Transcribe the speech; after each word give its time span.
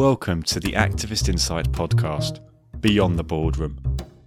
Welcome 0.00 0.42
to 0.44 0.58
the 0.58 0.72
Activist 0.72 1.28
Insight 1.28 1.70
podcast, 1.72 2.40
Beyond 2.80 3.18
the 3.18 3.22
Boardroom, 3.22 3.78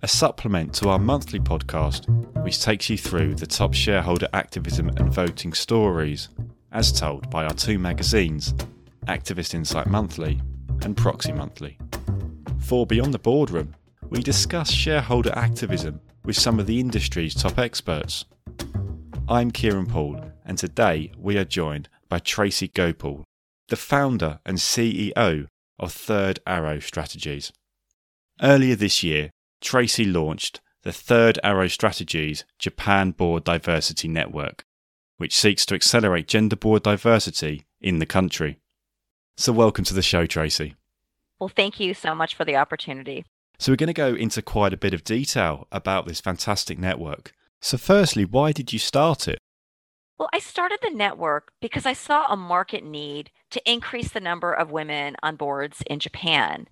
a 0.03 0.07
supplement 0.07 0.71
to 0.75 0.89
our 0.89 0.99
monthly 0.99 1.39
podcast 1.39 2.07
which 2.43 2.61
takes 2.61 2.91
you 2.91 2.97
through 2.99 3.33
the 3.33 3.47
top 3.47 3.73
shareholder 3.73 4.27
activism 4.33 4.89
and 4.89 5.11
voting 5.11 5.51
stories, 5.51 6.29
as 6.73 6.91
told 6.91 7.27
by 7.31 7.45
our 7.45 7.55
two 7.55 7.79
magazines, 7.79 8.53
Activist 9.07 9.55
Insight 9.55 9.87
Monthly 9.87 10.39
and 10.83 10.95
Proxy 10.95 11.31
Monthly. 11.31 11.79
For 12.59 12.85
Beyond 12.85 13.11
the 13.11 13.17
Boardroom, 13.17 13.73
we 14.11 14.21
discuss 14.21 14.69
shareholder 14.69 15.33
activism 15.35 15.99
with 16.23 16.37
some 16.37 16.59
of 16.59 16.67
the 16.67 16.79
industry's 16.79 17.33
top 17.33 17.57
experts. 17.57 18.25
I'm 19.27 19.49
Kieran 19.49 19.87
Poole, 19.87 20.23
and 20.45 20.55
today 20.55 21.11
we 21.17 21.35
are 21.39 21.43
joined 21.43 21.89
by 22.09 22.19
Tracy 22.19 22.67
Gopal, 22.67 23.23
the 23.69 23.75
founder 23.75 24.39
and 24.45 24.59
CEO 24.59 25.47
of 25.83 25.91
Third 25.91 26.39
Arrow 26.47 26.79
Strategies. 26.79 27.51
Earlier 28.41 28.75
this 28.75 29.03
year, 29.03 29.31
Tracy 29.61 30.05
launched 30.05 30.61
the 30.83 30.93
Third 30.93 31.39
Arrow 31.43 31.67
Strategies 31.67 32.45
Japan 32.57 33.11
Board 33.11 33.43
Diversity 33.43 34.07
Network, 34.07 34.65
which 35.17 35.35
seeks 35.35 35.65
to 35.65 35.75
accelerate 35.75 36.27
gender 36.27 36.55
board 36.55 36.83
diversity 36.83 37.65
in 37.81 37.99
the 37.99 38.05
country. 38.05 38.59
So, 39.37 39.51
welcome 39.51 39.83
to 39.85 39.93
the 39.93 40.01
show, 40.01 40.25
Tracy. 40.25 40.75
Well, 41.39 41.49
thank 41.49 41.79
you 41.79 41.93
so 41.93 42.15
much 42.15 42.35
for 42.35 42.45
the 42.45 42.55
opportunity. 42.55 43.25
So, 43.59 43.71
we're 43.71 43.77
going 43.77 43.87
to 43.87 43.93
go 43.93 44.13
into 44.13 44.41
quite 44.41 44.73
a 44.73 44.77
bit 44.77 44.93
of 44.93 45.03
detail 45.03 45.67
about 45.71 46.05
this 46.05 46.21
fantastic 46.21 46.79
network. 46.79 47.33
So, 47.61 47.77
firstly, 47.77 48.25
why 48.25 48.51
did 48.51 48.71
you 48.71 48.79
start 48.79 49.27
it? 49.27 49.39
Well, 50.19 50.29
I 50.31 50.39
started 50.39 50.79
the 50.81 50.91
network 50.91 51.51
because 51.59 51.85
I 51.85 51.93
saw 51.93 52.27
a 52.27 52.37
market 52.37 52.83
need 52.83 53.31
to 53.51 53.71
increase 53.71 54.11
the 54.11 54.19
number 54.19 54.53
of 54.53 54.71
women 54.71 55.15
on 55.23 55.35
boards 55.35 55.83
in 55.87 55.99
Japan. 55.99 56.67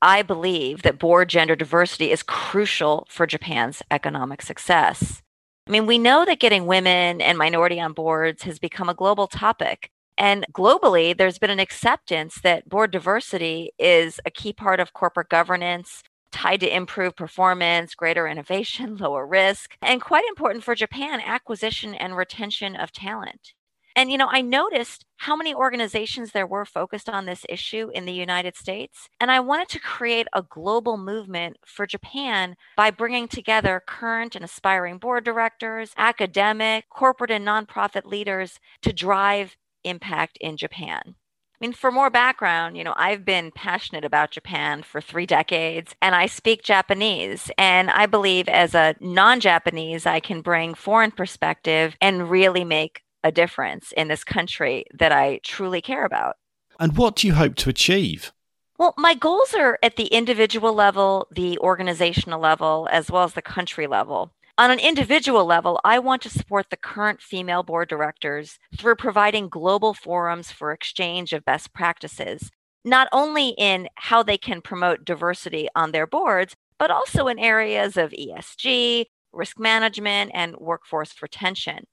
I 0.00 0.22
believe 0.22 0.82
that 0.82 0.98
board 0.98 1.28
gender 1.28 1.54
diversity 1.54 2.10
is 2.10 2.22
crucial 2.22 3.06
for 3.08 3.26
Japan's 3.26 3.82
economic 3.90 4.42
success. 4.42 5.22
I 5.68 5.70
mean, 5.70 5.86
we 5.86 5.98
know 5.98 6.24
that 6.24 6.40
getting 6.40 6.66
women 6.66 7.20
and 7.20 7.38
minority 7.38 7.78
on 7.78 7.92
boards 7.92 8.42
has 8.42 8.58
become 8.58 8.88
a 8.88 8.94
global 8.94 9.28
topic. 9.28 9.90
And 10.18 10.44
globally, 10.52 11.16
there's 11.16 11.38
been 11.38 11.50
an 11.50 11.60
acceptance 11.60 12.40
that 12.42 12.68
board 12.68 12.90
diversity 12.90 13.70
is 13.78 14.18
a 14.26 14.30
key 14.30 14.52
part 14.52 14.80
of 14.80 14.92
corporate 14.92 15.28
governance, 15.28 16.02
tied 16.32 16.60
to 16.60 16.74
improved 16.74 17.16
performance, 17.16 17.94
greater 17.94 18.26
innovation, 18.26 18.96
lower 19.00 19.26
risk, 19.26 19.76
and 19.82 20.00
quite 20.00 20.24
important 20.28 20.64
for 20.64 20.74
Japan, 20.74 21.20
acquisition 21.20 21.94
and 21.94 22.16
retention 22.16 22.74
of 22.74 22.92
talent. 22.92 23.52
And, 23.94 24.10
you 24.10 24.16
know, 24.16 24.28
I 24.30 24.40
noticed 24.40 25.04
how 25.18 25.36
many 25.36 25.54
organizations 25.54 26.32
there 26.32 26.46
were 26.46 26.64
focused 26.64 27.08
on 27.08 27.26
this 27.26 27.44
issue 27.48 27.90
in 27.94 28.06
the 28.06 28.12
United 28.12 28.56
States. 28.56 29.08
And 29.20 29.30
I 29.30 29.40
wanted 29.40 29.68
to 29.70 29.80
create 29.80 30.26
a 30.32 30.42
global 30.42 30.96
movement 30.96 31.58
for 31.66 31.86
Japan 31.86 32.56
by 32.76 32.90
bringing 32.90 33.28
together 33.28 33.82
current 33.86 34.34
and 34.34 34.44
aspiring 34.44 34.98
board 34.98 35.24
directors, 35.24 35.92
academic, 35.96 36.88
corporate, 36.88 37.30
and 37.30 37.46
nonprofit 37.46 38.06
leaders 38.06 38.58
to 38.82 38.92
drive 38.92 39.56
impact 39.84 40.38
in 40.40 40.56
Japan. 40.56 41.16
I 41.62 41.64
mean, 41.64 41.74
for 41.74 41.92
more 41.92 42.10
background, 42.10 42.76
you 42.76 42.82
know, 42.82 42.94
I've 42.96 43.24
been 43.24 43.52
passionate 43.52 44.04
about 44.04 44.32
Japan 44.32 44.82
for 44.82 45.00
three 45.00 45.26
decades 45.26 45.94
and 46.02 46.12
I 46.12 46.26
speak 46.26 46.64
Japanese. 46.64 47.52
And 47.56 47.88
I 47.88 48.06
believe 48.06 48.48
as 48.48 48.74
a 48.74 48.96
non 48.98 49.38
Japanese, 49.38 50.04
I 50.04 50.18
can 50.18 50.40
bring 50.40 50.74
foreign 50.74 51.12
perspective 51.12 51.94
and 52.00 52.28
really 52.28 52.64
make 52.64 53.02
a 53.22 53.30
difference 53.30 53.92
in 53.96 54.08
this 54.08 54.24
country 54.24 54.86
that 54.92 55.12
I 55.12 55.38
truly 55.44 55.80
care 55.80 56.04
about. 56.04 56.34
And 56.80 56.96
what 56.96 57.14
do 57.14 57.28
you 57.28 57.34
hope 57.34 57.54
to 57.54 57.70
achieve? 57.70 58.32
Well, 58.76 58.94
my 58.98 59.14
goals 59.14 59.54
are 59.54 59.78
at 59.84 59.94
the 59.94 60.06
individual 60.06 60.74
level, 60.74 61.28
the 61.30 61.58
organizational 61.58 62.40
level, 62.40 62.88
as 62.90 63.08
well 63.08 63.22
as 63.22 63.34
the 63.34 63.42
country 63.42 63.86
level. 63.86 64.32
On 64.58 64.70
an 64.70 64.78
individual 64.78 65.46
level, 65.46 65.80
I 65.82 65.98
want 65.98 66.20
to 66.22 66.30
support 66.30 66.68
the 66.68 66.76
current 66.76 67.22
female 67.22 67.62
board 67.62 67.88
directors 67.88 68.58
through 68.76 68.96
providing 68.96 69.48
global 69.48 69.94
forums 69.94 70.52
for 70.52 70.72
exchange 70.72 71.32
of 71.32 71.44
best 71.46 71.72
practices, 71.72 72.50
not 72.84 73.08
only 73.12 73.54
in 73.56 73.88
how 73.94 74.22
they 74.22 74.36
can 74.36 74.60
promote 74.60 75.06
diversity 75.06 75.68
on 75.74 75.92
their 75.92 76.06
boards, 76.06 76.54
but 76.78 76.90
also 76.90 77.28
in 77.28 77.38
areas 77.38 77.96
of 77.96 78.10
ESG, 78.10 79.06
risk 79.32 79.58
management, 79.58 80.30
and 80.34 80.56
workforce 80.56 81.14
retention. 81.22 81.86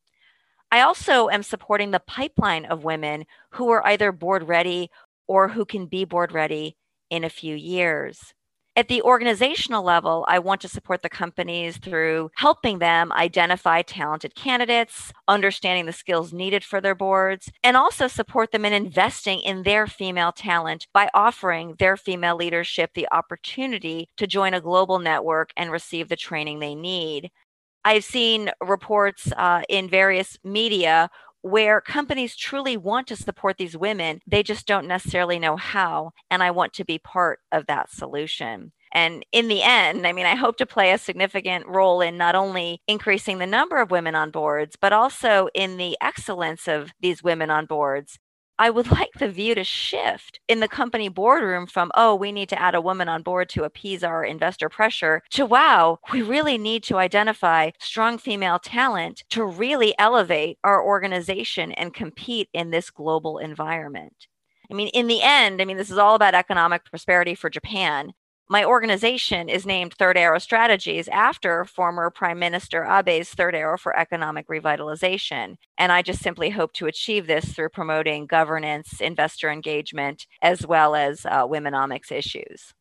I 0.69 0.81
also 0.81 1.29
am 1.29 1.43
supporting 1.43 1.91
the 1.91 2.01
pipeline 2.01 2.65
of 2.65 2.83
women 2.83 3.23
who 3.51 3.69
are 3.69 3.87
either 3.87 4.11
board 4.11 4.49
ready 4.49 4.91
or 5.27 5.47
who 5.47 5.63
can 5.63 5.85
be 5.85 6.03
board 6.03 6.33
ready 6.33 6.75
in 7.09 7.23
a 7.23 7.29
few 7.29 7.55
years. 7.55 8.33
At 8.79 8.87
the 8.87 9.01
organizational 9.01 9.83
level, 9.83 10.23
I 10.29 10.39
want 10.39 10.61
to 10.61 10.69
support 10.69 11.01
the 11.01 11.09
companies 11.09 11.75
through 11.75 12.31
helping 12.35 12.79
them 12.79 13.11
identify 13.11 13.81
talented 13.81 14.35
candidates, 14.35 15.11
understanding 15.27 15.85
the 15.85 15.91
skills 15.91 16.31
needed 16.31 16.63
for 16.63 16.79
their 16.79 16.95
boards, 16.95 17.51
and 17.61 17.75
also 17.75 18.07
support 18.07 18.53
them 18.53 18.63
in 18.63 18.71
investing 18.71 19.41
in 19.41 19.63
their 19.63 19.85
female 19.85 20.31
talent 20.31 20.87
by 20.93 21.09
offering 21.13 21.75
their 21.77 21.97
female 21.97 22.37
leadership 22.37 22.91
the 22.95 23.09
opportunity 23.11 24.07
to 24.15 24.25
join 24.25 24.53
a 24.53 24.61
global 24.61 24.97
network 24.97 25.51
and 25.57 25.73
receive 25.73 26.07
the 26.07 26.15
training 26.15 26.59
they 26.59 26.73
need. 26.73 27.31
I've 27.83 28.05
seen 28.05 28.49
reports 28.65 29.29
uh, 29.33 29.63
in 29.67 29.89
various 29.89 30.37
media 30.45 31.09
where 31.41 31.81
companies 31.81 32.35
truly 32.35 32.77
want 32.77 33.07
to 33.07 33.15
support 33.15 33.57
these 33.57 33.77
women, 33.77 34.21
they 34.27 34.43
just 34.43 34.67
don't 34.67 34.87
necessarily 34.87 35.39
know 35.39 35.55
how. 35.55 36.11
And 36.29 36.43
I 36.43 36.51
want 36.51 36.73
to 36.73 36.85
be 36.85 36.97
part 36.97 37.39
of 37.51 37.67
that 37.67 37.91
solution. 37.91 38.71
And 38.91 39.25
in 39.31 39.47
the 39.47 39.61
end, 39.61 40.07
I 40.07 40.13
mean, 40.13 40.25
I 40.25 40.35
hope 40.35 40.57
to 40.57 40.65
play 40.65 40.91
a 40.91 40.97
significant 40.97 41.67
role 41.67 42.01
in 42.01 42.17
not 42.17 42.35
only 42.35 42.81
increasing 42.87 43.37
the 43.37 43.45
number 43.45 43.79
of 43.79 43.91
women 43.91 44.15
on 44.15 44.31
boards, 44.31 44.75
but 44.79 44.93
also 44.93 45.47
in 45.53 45.77
the 45.77 45.97
excellence 46.01 46.67
of 46.67 46.91
these 46.99 47.23
women 47.23 47.49
on 47.51 47.65
boards. 47.65 48.17
I 48.59 48.69
would 48.69 48.91
like 48.91 49.13
the 49.17 49.29
view 49.29 49.55
to 49.55 49.63
shift 49.63 50.39
in 50.47 50.59
the 50.59 50.67
company 50.67 51.09
boardroom 51.09 51.65
from, 51.65 51.91
oh, 51.95 52.13
we 52.13 52.31
need 52.31 52.49
to 52.49 52.61
add 52.61 52.75
a 52.75 52.81
woman 52.81 53.09
on 53.09 53.23
board 53.23 53.49
to 53.49 53.63
appease 53.63 54.03
our 54.03 54.23
investor 54.23 54.69
pressure, 54.69 55.23
to, 55.31 55.45
wow, 55.45 55.97
we 56.11 56.21
really 56.21 56.57
need 56.59 56.83
to 56.83 56.97
identify 56.97 57.71
strong 57.79 58.17
female 58.19 58.59
talent 58.59 59.23
to 59.29 59.43
really 59.43 59.95
elevate 59.97 60.59
our 60.63 60.83
organization 60.83 61.71
and 61.71 61.93
compete 61.93 62.49
in 62.53 62.69
this 62.69 62.91
global 62.91 63.39
environment. 63.39 64.27
I 64.71 64.75
mean, 64.75 64.89
in 64.89 65.07
the 65.07 65.21
end, 65.23 65.61
I 65.61 65.65
mean, 65.65 65.77
this 65.77 65.89
is 65.89 65.97
all 65.97 66.13
about 66.13 66.35
economic 66.35 66.85
prosperity 66.85 67.33
for 67.33 67.49
Japan 67.49 68.13
my 68.49 68.65
organization 68.65 69.47
is 69.47 69.65
named 69.65 69.93
Third 69.93 70.17
Arrow 70.17 70.39
Strategies 70.39 71.07
after 71.09 71.65
former 71.65 72.09
Prime 72.09 72.39
Minister 72.39 72.83
Abe's 72.83 73.29
Third 73.29 73.53
Arrow 73.53 73.77
for 73.77 73.97
Economic 73.97 74.47
Revitalization. 74.47 75.57
And 75.77 75.91
I 75.91 76.01
just 76.01 76.21
simply 76.21 76.49
hope 76.49 76.73
to 76.73 76.87
achieve 76.87 77.27
this 77.27 77.53
through 77.53 77.69
promoting 77.69 78.25
governance, 78.25 79.01
investor 79.01 79.51
engagement, 79.51 80.25
as 80.41 80.65
well 80.65 80.95
as 80.95 81.27
uh, 81.27 81.45
womenomics 81.45 82.11
issues. 82.11 82.73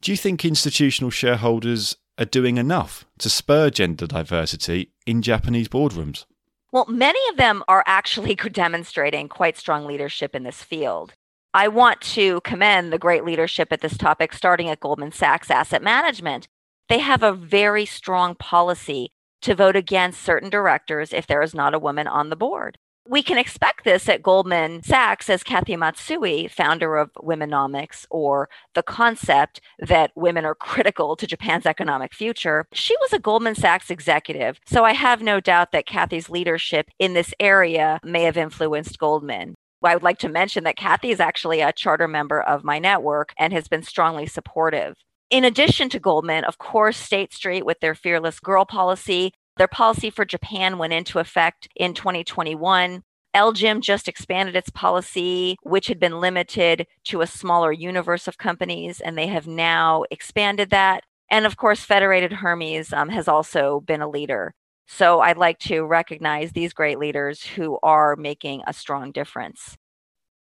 Do 0.00 0.12
you 0.12 0.16
think 0.16 0.44
institutional 0.44 1.10
shareholders 1.10 1.96
are 2.16 2.24
doing 2.24 2.56
enough 2.56 3.04
to 3.18 3.28
spur 3.28 3.70
gender 3.70 4.06
diversity 4.06 4.92
in 5.06 5.22
Japanese 5.22 5.66
boardrooms? 5.66 6.24
Well, 6.70 6.86
many 6.88 7.20
of 7.30 7.36
them 7.36 7.64
are 7.66 7.82
actually 7.86 8.34
demonstrating 8.52 9.28
quite 9.28 9.56
strong 9.56 9.86
leadership 9.86 10.36
in 10.36 10.44
this 10.44 10.62
field. 10.62 11.14
I 11.56 11.68
want 11.68 12.00
to 12.00 12.40
commend 12.40 12.92
the 12.92 12.98
great 12.98 13.24
leadership 13.24 13.72
at 13.72 13.80
this 13.80 13.96
topic, 13.96 14.32
starting 14.32 14.68
at 14.68 14.80
Goldman 14.80 15.12
Sachs 15.12 15.52
Asset 15.52 15.84
Management. 15.84 16.48
They 16.88 16.98
have 16.98 17.22
a 17.22 17.32
very 17.32 17.86
strong 17.86 18.34
policy 18.34 19.12
to 19.42 19.54
vote 19.54 19.76
against 19.76 20.20
certain 20.20 20.50
directors 20.50 21.12
if 21.12 21.28
there 21.28 21.42
is 21.42 21.54
not 21.54 21.72
a 21.72 21.78
woman 21.78 22.08
on 22.08 22.28
the 22.28 22.34
board. 22.34 22.76
We 23.08 23.22
can 23.22 23.38
expect 23.38 23.84
this 23.84 24.08
at 24.08 24.20
Goldman 24.20 24.82
Sachs 24.82 25.30
as 25.30 25.44
Kathy 25.44 25.76
Matsui, 25.76 26.48
founder 26.48 26.96
of 26.96 27.12
Womenomics, 27.18 28.04
or 28.10 28.48
the 28.74 28.82
concept 28.82 29.60
that 29.78 30.10
women 30.16 30.44
are 30.44 30.54
critical 30.60 31.14
to 31.14 31.26
Japan's 31.26 31.66
economic 31.66 32.14
future. 32.14 32.66
She 32.72 32.96
was 33.00 33.12
a 33.12 33.20
Goldman 33.20 33.54
Sachs 33.54 33.90
executive, 33.90 34.58
so 34.66 34.84
I 34.84 34.94
have 34.94 35.22
no 35.22 35.38
doubt 35.38 35.70
that 35.70 35.86
Kathy's 35.86 36.28
leadership 36.28 36.88
in 36.98 37.14
this 37.14 37.32
area 37.38 38.00
may 38.02 38.24
have 38.24 38.36
influenced 38.36 38.98
Goldman. 38.98 39.54
I 39.86 39.94
would 39.94 40.02
like 40.02 40.18
to 40.18 40.28
mention 40.28 40.64
that 40.64 40.76
Kathy 40.76 41.10
is 41.10 41.20
actually 41.20 41.60
a 41.60 41.72
charter 41.72 42.08
member 42.08 42.40
of 42.40 42.64
my 42.64 42.78
network 42.78 43.32
and 43.38 43.52
has 43.52 43.68
been 43.68 43.82
strongly 43.82 44.26
supportive. 44.26 44.96
In 45.30 45.44
addition 45.44 45.88
to 45.90 45.98
Goldman, 45.98 46.44
of 46.44 46.58
course, 46.58 46.96
State 46.96 47.32
Street 47.32 47.64
with 47.66 47.80
their 47.80 47.94
Fearless 47.94 48.40
Girl 48.40 48.64
policy, 48.64 49.32
their 49.56 49.68
policy 49.68 50.10
for 50.10 50.24
Japan 50.24 50.78
went 50.78 50.92
into 50.92 51.18
effect 51.18 51.68
in 51.76 51.94
2021. 51.94 53.02
LGIM 53.34 53.80
just 53.80 54.06
expanded 54.06 54.54
its 54.54 54.70
policy, 54.70 55.56
which 55.62 55.88
had 55.88 55.98
been 55.98 56.20
limited 56.20 56.86
to 57.04 57.20
a 57.20 57.26
smaller 57.26 57.72
universe 57.72 58.28
of 58.28 58.38
companies, 58.38 59.00
and 59.00 59.18
they 59.18 59.26
have 59.26 59.46
now 59.46 60.04
expanded 60.10 60.70
that. 60.70 61.02
And 61.30 61.46
of 61.46 61.56
course, 61.56 61.84
Federated 61.84 62.32
Hermes 62.32 62.92
um, 62.92 63.08
has 63.08 63.26
also 63.26 63.80
been 63.80 64.02
a 64.02 64.08
leader. 64.08 64.54
So 64.86 65.20
I'd 65.20 65.36
like 65.36 65.58
to 65.60 65.84
recognize 65.84 66.52
these 66.52 66.72
great 66.72 66.98
leaders 66.98 67.42
who 67.42 67.78
are 67.82 68.16
making 68.16 68.62
a 68.66 68.72
strong 68.72 69.12
difference. 69.12 69.76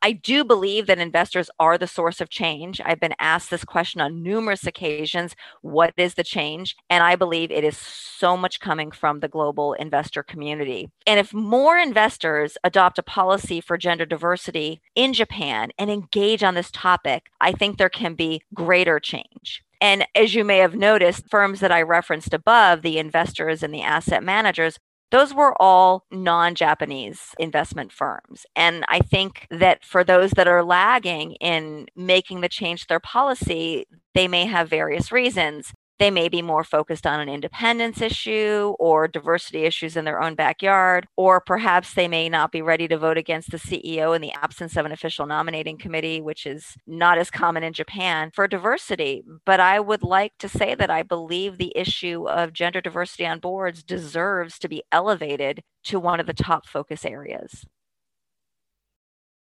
I 0.04 0.14
do 0.14 0.44
believe 0.44 0.88
that 0.88 0.98
investors 0.98 1.52
are 1.60 1.78
the 1.78 1.86
source 1.86 2.22
of 2.22 2.30
change. 2.30 2.82
I've 2.84 3.00
been 3.00 3.14
asked 3.20 3.52
this 3.52 3.64
question 3.64 4.02
on 4.02 4.24
numerous 4.24 4.66
occasions 4.66 5.36
what 5.62 5.94
is 5.96 6.16
the 6.16 6.24
change? 6.24 6.76
And 6.90 7.04
I 7.04 7.16
believe 7.16 7.52
it 7.52 7.64
is 7.64 7.78
so 7.78 8.36
much 8.36 8.60
coming 8.60 8.90
from 8.90 9.20
the 9.20 9.28
global 9.28 9.74
investor 9.74 10.24
community. 10.24 10.90
And 11.06 11.20
if 11.20 11.34
more 11.36 11.78
investors 11.78 12.58
adopt 12.64 12.98
a 12.98 13.04
policy 13.04 13.62
for 13.62 13.78
gender 13.78 14.08
diversity 14.08 14.82
in 14.96 15.14
Japan 15.14 15.70
and 15.78 15.92
engage 15.92 16.42
on 16.42 16.56
this 16.56 16.72
topic, 16.72 17.28
I 17.40 17.52
think 17.52 17.78
there 17.78 17.90
can 17.90 18.16
be 18.16 18.42
greater 18.56 19.00
change. 19.00 19.64
And 19.82 20.06
as 20.16 20.36
you 20.36 20.46
may 20.46 20.60
have 20.60 20.76
noticed, 20.76 21.30
firms 21.30 21.60
that 21.60 21.72
I 21.72 21.82
referenced 21.82 22.34
above, 22.34 22.84
the 22.84 23.00
investors 23.00 23.64
and 23.64 23.74
the 23.74 23.82
asset 23.82 24.24
managers, 24.24 24.78
those 25.10 25.34
were 25.34 25.60
all 25.62 26.06
non 26.12 26.56
Japanese 26.56 27.36
investment 27.38 27.92
firms. 27.92 28.46
And 28.56 28.86
I 28.88 29.00
think 29.00 29.48
that 29.52 29.84
for 29.84 30.04
those 30.04 30.32
that 30.32 30.48
are 30.48 30.64
lagging 30.64 31.34
in 31.42 31.88
making 31.96 32.42
the 32.42 32.50
change 32.50 32.82
to 32.82 32.88
their 32.88 33.00
policy, 33.02 33.86
they 34.14 34.28
may 34.28 34.46
have 34.46 34.70
various 34.70 35.12
reasons. 35.12 35.74
They 36.02 36.10
may 36.10 36.30
be 36.30 36.42
more 36.42 36.64
focused 36.64 37.06
on 37.06 37.20
an 37.20 37.30
independence 37.30 38.02
issue 38.02 38.74
or 38.80 39.08
diversity 39.08 39.66
issues 39.66 39.96
in 39.96 40.04
their 40.04 40.20
own 40.20 40.34
backyard, 40.34 41.08
or 41.16 41.40
perhaps 41.40 41.94
they 41.94 42.08
may 42.08 42.28
not 42.28 42.52
be 42.52 42.64
ready 42.64 42.88
to 42.88 42.98
vote 42.98 43.20
against 43.20 43.52
the 43.52 43.60
CEO 43.60 44.16
in 44.16 44.22
the 44.24 44.32
absence 44.32 44.76
of 44.76 44.88
an 44.88 44.92
official 44.92 45.28
nominating 45.28 45.78
committee, 45.78 46.20
which 46.20 46.48
is 46.48 46.76
not 46.88 47.20
as 47.20 47.30
common 47.30 47.62
in 47.62 47.74
Japan 47.74 48.32
for 48.34 48.48
diversity. 48.48 49.22
But 49.46 49.60
I 49.60 49.80
would 49.80 50.02
like 50.02 50.34
to 50.40 50.50
say 50.50 50.74
that 50.74 50.90
I 50.90 51.04
believe 51.04 51.60
the 51.60 51.72
issue 51.76 52.28
of 52.28 52.52
gender 52.52 52.82
diversity 52.82 53.28
on 53.28 53.38
boards 53.38 53.84
deserves 53.84 54.58
to 54.58 54.68
be 54.68 54.82
elevated 54.92 55.62
to 55.84 56.00
one 56.00 56.20
of 56.20 56.26
the 56.26 56.34
top 56.34 56.66
focus 56.66 57.06
areas. 57.06 57.64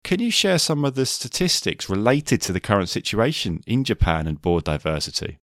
Can 0.04 0.20
you 0.20 0.30
share 0.30 0.58
some 0.58 0.84
of 0.84 0.94
the 0.94 1.06
statistics 1.06 1.88
related 1.88 2.42
to 2.42 2.52
the 2.52 2.60
current 2.60 2.90
situation 2.90 3.62
in 3.66 3.82
Japan 3.82 4.26
and 4.26 4.42
board 4.42 4.64
diversity? 4.64 5.38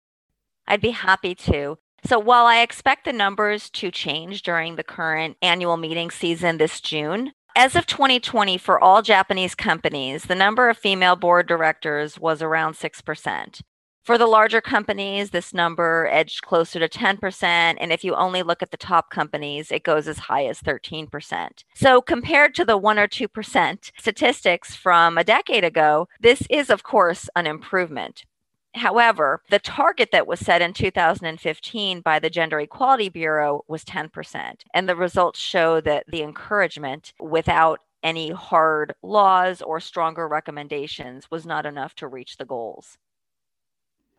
I'd 0.67 0.81
be 0.81 0.91
happy 0.91 1.35
to. 1.35 1.77
So 2.05 2.19
while 2.19 2.45
I 2.45 2.61
expect 2.61 3.05
the 3.05 3.13
numbers 3.13 3.69
to 3.71 3.91
change 3.91 4.43
during 4.43 4.75
the 4.75 4.83
current 4.83 5.37
annual 5.41 5.77
meeting 5.77 6.11
season 6.11 6.57
this 6.57 6.79
June, 6.79 7.31
as 7.55 7.75
of 7.75 7.87
2020, 7.87 8.57
for 8.59 8.79
all 8.79 9.01
Japanese 9.01 9.55
companies, 9.55 10.25
the 10.25 10.35
number 10.35 10.69
of 10.69 10.77
female 10.77 11.15
board 11.15 11.47
directors 11.47 12.19
was 12.19 12.41
around 12.41 12.75
6%. 12.75 13.61
For 14.07 14.17
the 14.17 14.25
larger 14.25 14.61
companies, 14.61 15.31
this 15.31 15.53
number 15.53 16.07
edged 16.09 16.43
closer 16.43 16.79
to 16.79 16.87
10%. 16.87 17.43
And 17.43 17.91
if 17.91 18.05
you 18.05 18.15
only 18.15 18.41
look 18.41 18.61
at 18.61 18.71
the 18.71 18.77
top 18.77 19.09
companies, 19.09 19.69
it 19.69 19.83
goes 19.83 20.07
as 20.07 20.17
high 20.17 20.45
as 20.45 20.61
13%. 20.61 21.65
So, 21.75 22.01
compared 22.01 22.55
to 22.55 22.63
the 22.63 22.77
1 22.77 22.99
or 22.99 23.07
2% 23.07 23.91
statistics 23.99 24.75
from 24.77 25.17
a 25.17 25.25
decade 25.25 25.65
ago, 25.65 26.07
this 26.21 26.43
is, 26.49 26.69
of 26.69 26.83
course, 26.83 27.27
an 27.35 27.47
improvement. 27.47 28.23
However, 28.77 29.41
the 29.49 29.59
target 29.59 30.09
that 30.11 30.27
was 30.27 30.39
set 30.39 30.61
in 30.61 30.73
2015 30.73 32.01
by 32.01 32.19
the 32.19 32.29
Gender 32.29 32.59
Equality 32.59 33.09
Bureau 33.09 33.63
was 33.67 33.83
10%. 33.83 34.61
And 34.73 34.87
the 34.87 34.95
results 34.95 35.39
show 35.39 35.81
that 35.81 36.05
the 36.07 36.21
encouragement 36.21 37.13
without 37.19 37.81
any 38.03 38.31
hard 38.31 38.93
laws 39.01 39.61
or 39.61 39.79
stronger 39.79 40.27
recommendations 40.27 41.29
was 41.31 41.45
not 41.45 41.65
enough 41.65 41.95
to 41.95 42.07
reach 42.07 42.37
the 42.37 42.45
goals. 42.45 42.97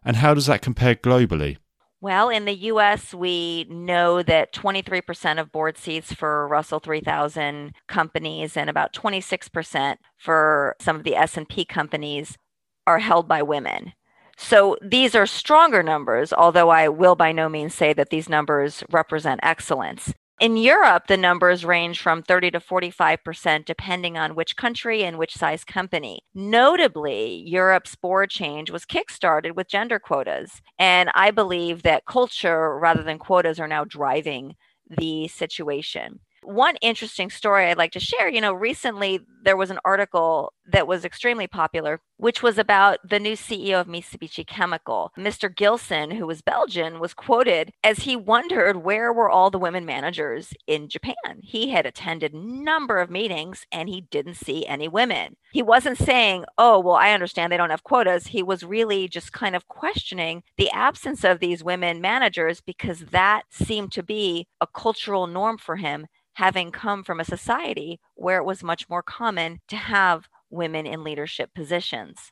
And 0.04 0.16
how 0.16 0.34
does 0.34 0.46
that 0.46 0.62
compare 0.62 0.94
globally? 0.94 1.58
Well, 2.00 2.28
in 2.28 2.44
the 2.44 2.54
US, 2.54 3.12
we 3.12 3.66
know 3.68 4.22
that 4.22 4.52
23% 4.52 5.40
of 5.40 5.50
board 5.50 5.76
seats 5.76 6.12
for 6.12 6.46
Russell 6.46 6.78
3000 6.78 7.72
companies 7.88 8.56
and 8.56 8.70
about 8.70 8.92
26% 8.92 9.96
for 10.16 10.76
some 10.80 10.96
of 10.96 11.02
the 11.02 11.16
S&P 11.16 11.64
companies 11.64 12.38
are 12.86 13.00
held 13.00 13.26
by 13.26 13.42
women. 13.42 13.94
So 14.40 14.76
these 14.80 15.16
are 15.16 15.26
stronger 15.26 15.82
numbers, 15.82 16.32
although 16.32 16.70
I 16.70 16.88
will 16.88 17.16
by 17.16 17.32
no 17.32 17.48
means 17.48 17.74
say 17.74 17.92
that 17.92 18.10
these 18.10 18.28
numbers 18.28 18.84
represent 18.88 19.40
excellence. 19.42 20.14
In 20.40 20.56
Europe, 20.56 21.08
the 21.08 21.16
numbers 21.16 21.64
range 21.64 22.00
from 22.00 22.22
30 22.22 22.52
to 22.52 22.60
45%, 22.60 23.64
depending 23.64 24.16
on 24.16 24.36
which 24.36 24.56
country 24.56 25.02
and 25.02 25.18
which 25.18 25.34
size 25.34 25.64
company. 25.64 26.20
Notably, 26.32 27.42
Europe's 27.44 27.96
board 27.96 28.30
change 28.30 28.70
was 28.70 28.86
kickstarted 28.86 29.56
with 29.56 29.68
gender 29.68 29.98
quotas. 29.98 30.62
And 30.78 31.10
I 31.16 31.32
believe 31.32 31.82
that 31.82 32.06
culture 32.06 32.78
rather 32.78 33.02
than 33.02 33.18
quotas 33.18 33.58
are 33.58 33.66
now 33.66 33.82
driving 33.84 34.54
the 34.88 35.26
situation 35.26 36.20
one 36.42 36.76
interesting 36.82 37.30
story 37.30 37.66
I'd 37.66 37.78
like 37.78 37.92
to 37.92 38.00
share, 38.00 38.28
you 38.28 38.40
know, 38.40 38.52
recently 38.52 39.20
there 39.42 39.56
was 39.56 39.70
an 39.70 39.78
article 39.84 40.52
that 40.70 40.86
was 40.86 41.04
extremely 41.04 41.46
popular, 41.46 42.00
which 42.18 42.42
was 42.42 42.58
about 42.58 42.98
the 43.08 43.18
new 43.18 43.32
CEO 43.32 43.80
of 43.80 43.86
Mitsubishi 43.86 44.46
Chemical. 44.46 45.12
Mr. 45.16 45.54
Gilson, 45.54 46.10
who 46.10 46.26
was 46.26 46.42
Belgian, 46.42 47.00
was 47.00 47.14
quoted 47.14 47.72
as 47.82 48.00
he 48.00 48.16
wondered 48.16 48.76
where 48.76 49.12
were 49.12 49.30
all 49.30 49.50
the 49.50 49.58
women 49.58 49.86
managers 49.86 50.52
in 50.66 50.88
Japan. 50.88 51.40
He 51.42 51.70
had 51.70 51.86
attended 51.86 52.34
number 52.34 52.98
of 52.98 53.10
meetings 53.10 53.66
and 53.72 53.88
he 53.88 54.02
didn't 54.02 54.34
see 54.34 54.66
any 54.66 54.88
women. 54.88 55.36
He 55.52 55.62
wasn't 55.62 55.96
saying, 55.96 56.44
"Oh, 56.58 56.78
well, 56.78 56.96
I 56.96 57.12
understand 57.12 57.50
they 57.50 57.56
don't 57.56 57.70
have 57.70 57.84
quotas." 57.84 58.26
He 58.26 58.42
was 58.42 58.62
really 58.62 59.08
just 59.08 59.32
kind 59.32 59.56
of 59.56 59.68
questioning 59.68 60.42
the 60.58 60.70
absence 60.70 61.24
of 61.24 61.40
these 61.40 61.64
women 61.64 62.00
managers 62.02 62.60
because 62.60 63.00
that 63.06 63.44
seemed 63.50 63.92
to 63.92 64.02
be 64.02 64.46
a 64.60 64.66
cultural 64.66 65.26
norm 65.26 65.56
for 65.56 65.76
him 65.76 66.06
having 66.38 66.70
come 66.70 67.02
from 67.02 67.18
a 67.18 67.24
society 67.24 67.98
where 68.14 68.38
it 68.38 68.44
was 68.44 68.62
much 68.62 68.88
more 68.88 69.02
common 69.02 69.58
to 69.66 69.74
have 69.74 70.28
women 70.50 70.86
in 70.86 71.02
leadership 71.02 71.52
positions. 71.52 72.30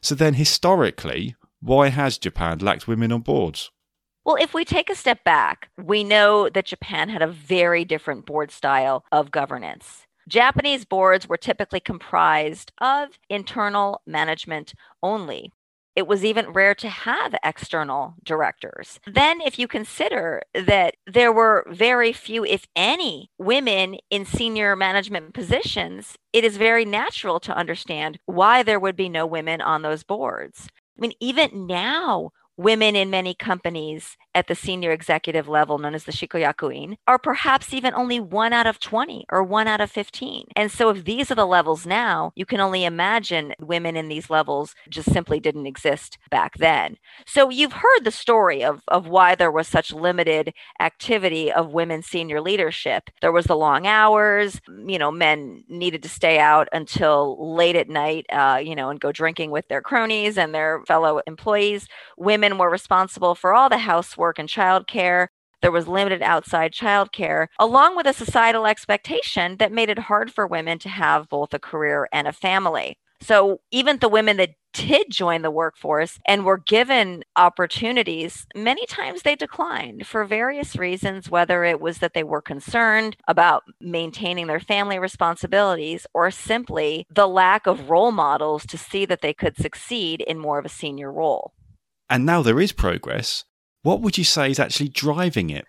So, 0.00 0.14
then 0.14 0.34
historically, 0.34 1.34
why 1.60 1.88
has 1.88 2.18
Japan 2.18 2.60
lacked 2.60 2.86
women 2.86 3.10
on 3.10 3.22
boards? 3.22 3.72
Well, 4.24 4.36
if 4.36 4.54
we 4.54 4.64
take 4.64 4.88
a 4.88 4.94
step 4.94 5.24
back, 5.24 5.70
we 5.76 6.04
know 6.04 6.48
that 6.50 6.66
Japan 6.66 7.08
had 7.08 7.20
a 7.20 7.26
very 7.26 7.84
different 7.84 8.26
board 8.26 8.52
style 8.52 9.04
of 9.10 9.32
governance. 9.32 10.06
Japanese 10.28 10.84
boards 10.84 11.28
were 11.28 11.36
typically 11.36 11.80
comprised 11.80 12.70
of 12.80 13.18
internal 13.28 14.02
management 14.06 14.72
only, 15.02 15.50
it 15.96 16.06
was 16.06 16.24
even 16.24 16.50
rare 16.50 16.74
to 16.76 16.88
have 16.88 17.34
external 17.42 18.14
directors. 18.24 19.00
Then, 19.06 19.40
if 19.40 19.58
you 19.58 19.68
consider 19.68 20.42
that 20.54 20.94
there 21.06 21.32
were 21.32 21.66
very 21.68 22.12
few, 22.12 22.44
if 22.44 22.66
any, 22.76 23.30
women 23.38 23.96
in 24.10 24.24
senior 24.24 24.76
management 24.76 25.34
positions, 25.34 26.16
it 26.32 26.44
is 26.44 26.56
very 26.56 26.84
natural 26.84 27.40
to 27.40 27.56
understand 27.56 28.18
why 28.26 28.62
there 28.62 28.80
would 28.80 28.96
be 28.96 29.08
no 29.08 29.26
women 29.26 29.60
on 29.60 29.82
those 29.82 30.04
boards. 30.04 30.68
I 30.96 31.00
mean, 31.00 31.12
even 31.20 31.66
now, 31.66 32.30
women 32.56 32.94
in 32.94 33.10
many 33.10 33.34
companies 33.34 34.16
at 34.34 34.46
the 34.46 34.54
senior 34.54 34.92
executive 34.92 35.48
level, 35.48 35.78
known 35.78 35.94
as 35.94 36.04
the 36.04 36.12
Shikkoyakuin, 36.12 36.96
are 37.06 37.18
perhaps 37.18 37.74
even 37.74 37.94
only 37.94 38.20
one 38.20 38.52
out 38.52 38.66
of 38.66 38.78
20 38.78 39.24
or 39.30 39.42
one 39.42 39.66
out 39.66 39.80
of 39.80 39.90
15. 39.90 40.46
And 40.56 40.70
so, 40.70 40.90
if 40.90 41.04
these 41.04 41.30
are 41.30 41.34
the 41.34 41.46
levels 41.46 41.86
now, 41.86 42.32
you 42.36 42.46
can 42.46 42.60
only 42.60 42.84
imagine 42.84 43.54
women 43.60 43.96
in 43.96 44.08
these 44.08 44.30
levels 44.30 44.74
just 44.88 45.12
simply 45.12 45.40
didn't 45.40 45.66
exist 45.66 46.18
back 46.30 46.58
then. 46.58 46.96
So, 47.26 47.50
you've 47.50 47.72
heard 47.72 48.04
the 48.04 48.10
story 48.10 48.62
of, 48.62 48.82
of 48.88 49.08
why 49.08 49.34
there 49.34 49.50
was 49.50 49.66
such 49.66 49.92
limited 49.92 50.52
activity 50.80 51.50
of 51.52 51.72
women 51.72 52.02
senior 52.02 52.40
leadership. 52.40 53.10
There 53.20 53.32
was 53.32 53.46
the 53.46 53.56
long 53.56 53.86
hours, 53.86 54.60
you 54.86 54.98
know, 54.98 55.10
men 55.10 55.64
needed 55.68 56.02
to 56.04 56.08
stay 56.08 56.38
out 56.38 56.68
until 56.72 57.54
late 57.54 57.76
at 57.76 57.88
night, 57.88 58.26
uh, 58.32 58.60
you 58.62 58.76
know, 58.76 58.90
and 58.90 59.00
go 59.00 59.12
drinking 59.12 59.50
with 59.50 59.66
their 59.68 59.82
cronies 59.82 60.38
and 60.38 60.54
their 60.54 60.82
fellow 60.86 61.20
employees. 61.26 61.88
Women 62.16 62.58
were 62.58 62.70
responsible 62.70 63.34
for 63.34 63.54
all 63.54 63.68
the 63.68 63.78
housework 63.78 64.19
work 64.20 64.38
and 64.38 64.48
childcare. 64.48 65.26
There 65.62 65.72
was 65.72 65.88
limited 65.88 66.22
outside 66.22 66.72
childcare, 66.72 67.48
along 67.58 67.96
with 67.96 68.06
a 68.06 68.12
societal 68.12 68.66
expectation 68.66 69.56
that 69.56 69.72
made 69.72 69.90
it 69.90 69.98
hard 69.98 70.32
for 70.32 70.46
women 70.46 70.78
to 70.80 70.88
have 70.88 71.28
both 71.28 71.52
a 71.52 71.58
career 71.58 72.08
and 72.12 72.28
a 72.28 72.32
family. 72.32 72.96
So, 73.22 73.60
even 73.70 73.98
the 73.98 74.08
women 74.08 74.38
that 74.38 74.54
did 74.72 75.10
join 75.10 75.42
the 75.42 75.50
workforce 75.50 76.18
and 76.26 76.44
were 76.44 76.56
given 76.56 77.22
opportunities, 77.36 78.46
many 78.54 78.86
times 78.86 79.22
they 79.22 79.36
declined 79.36 80.06
for 80.06 80.24
various 80.24 80.76
reasons, 80.76 81.28
whether 81.28 81.64
it 81.64 81.80
was 81.80 81.98
that 81.98 82.14
they 82.14 82.22
were 82.22 82.40
concerned 82.40 83.16
about 83.28 83.64
maintaining 83.80 84.46
their 84.46 84.60
family 84.60 84.98
responsibilities 84.98 86.06
or 86.14 86.30
simply 86.30 87.06
the 87.10 87.28
lack 87.28 87.66
of 87.66 87.90
role 87.90 88.12
models 88.12 88.64
to 88.66 88.78
see 88.78 89.04
that 89.04 89.20
they 89.20 89.34
could 89.34 89.56
succeed 89.56 90.22
in 90.22 90.38
more 90.38 90.58
of 90.58 90.64
a 90.64 90.70
senior 90.70 91.12
role. 91.12 91.52
And 92.08 92.24
now 92.24 92.42
there 92.42 92.60
is 92.60 92.72
progress. 92.72 93.44
What 93.82 94.02
would 94.02 94.18
you 94.18 94.24
say 94.24 94.50
is 94.50 94.58
actually 94.58 94.90
driving 94.90 95.48
it? 95.48 95.64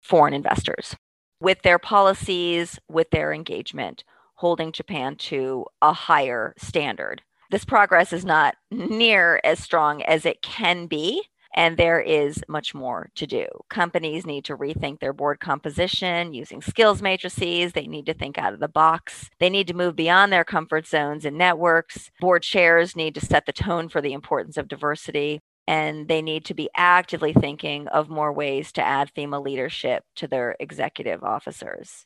Foreign 0.00 0.32
investors 0.32 0.94
with 1.40 1.60
their 1.62 1.78
policies, 1.78 2.78
with 2.88 3.10
their 3.10 3.32
engagement, 3.32 4.04
holding 4.36 4.72
Japan 4.72 5.16
to 5.16 5.66
a 5.82 5.92
higher 5.92 6.54
standard. 6.56 7.22
This 7.50 7.64
progress 7.64 8.12
is 8.12 8.24
not 8.24 8.54
near 8.70 9.40
as 9.44 9.58
strong 9.58 10.02
as 10.02 10.24
it 10.24 10.40
can 10.40 10.86
be. 10.86 11.22
And 11.54 11.78
there 11.78 12.00
is 12.00 12.44
much 12.48 12.74
more 12.74 13.08
to 13.14 13.26
do. 13.26 13.46
Companies 13.70 14.26
need 14.26 14.44
to 14.44 14.56
rethink 14.56 15.00
their 15.00 15.14
board 15.14 15.40
composition 15.40 16.34
using 16.34 16.60
skills 16.60 17.00
matrices. 17.00 17.72
They 17.72 17.86
need 17.86 18.04
to 18.06 18.14
think 18.14 18.36
out 18.36 18.52
of 18.52 18.60
the 18.60 18.68
box. 18.68 19.30
They 19.38 19.48
need 19.48 19.66
to 19.68 19.74
move 19.74 19.96
beyond 19.96 20.30
their 20.30 20.44
comfort 20.44 20.86
zones 20.86 21.24
and 21.24 21.38
networks. 21.38 22.10
Board 22.20 22.42
chairs 22.42 22.94
need 22.94 23.14
to 23.14 23.24
set 23.24 23.46
the 23.46 23.54
tone 23.54 23.88
for 23.88 24.02
the 24.02 24.12
importance 24.12 24.58
of 24.58 24.68
diversity. 24.68 25.40
And 25.68 26.06
they 26.08 26.22
need 26.22 26.44
to 26.46 26.54
be 26.54 26.70
actively 26.76 27.32
thinking 27.32 27.88
of 27.88 28.08
more 28.08 28.32
ways 28.32 28.70
to 28.72 28.82
add 28.82 29.10
female 29.10 29.42
leadership 29.42 30.04
to 30.16 30.28
their 30.28 30.56
executive 30.60 31.24
officers. 31.24 32.04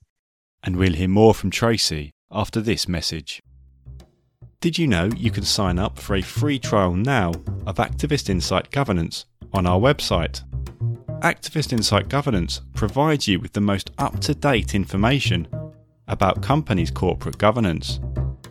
And 0.62 0.76
we'll 0.76 0.95
hear 0.95 1.09
more 1.09 1.35
from 1.35 1.50
Tracy 1.50 2.12
after 2.31 2.61
this 2.61 2.88
message. 2.88 3.43
Did 4.61 4.79
you 4.79 4.87
know 4.87 5.09
you 5.17 5.31
can 5.31 5.45
sign 5.45 5.79
up 5.79 5.99
for 5.99 6.17
a 6.17 6.23
free 6.23 6.59
trial 6.59 6.95
now 6.95 7.31
of 7.67 7.76
Activist 7.76 8.29
Insight 8.29 8.71
Governance 8.71 9.25
on 9.52 9.67
our 9.67 9.81
website? 9.81 10.43
Activist 11.21 11.73
Insight 11.73 12.09
Governance 12.09 12.61
provides 12.75 13.26
you 13.26 13.40
with 13.40 13.52
the 13.52 13.61
most 13.61 13.90
up 13.99 14.21
to 14.21 14.35
date 14.35 14.75
information 14.75 15.49
about 16.09 16.43
companies' 16.43 16.90
corporate 16.90 17.38
governance, 17.38 18.00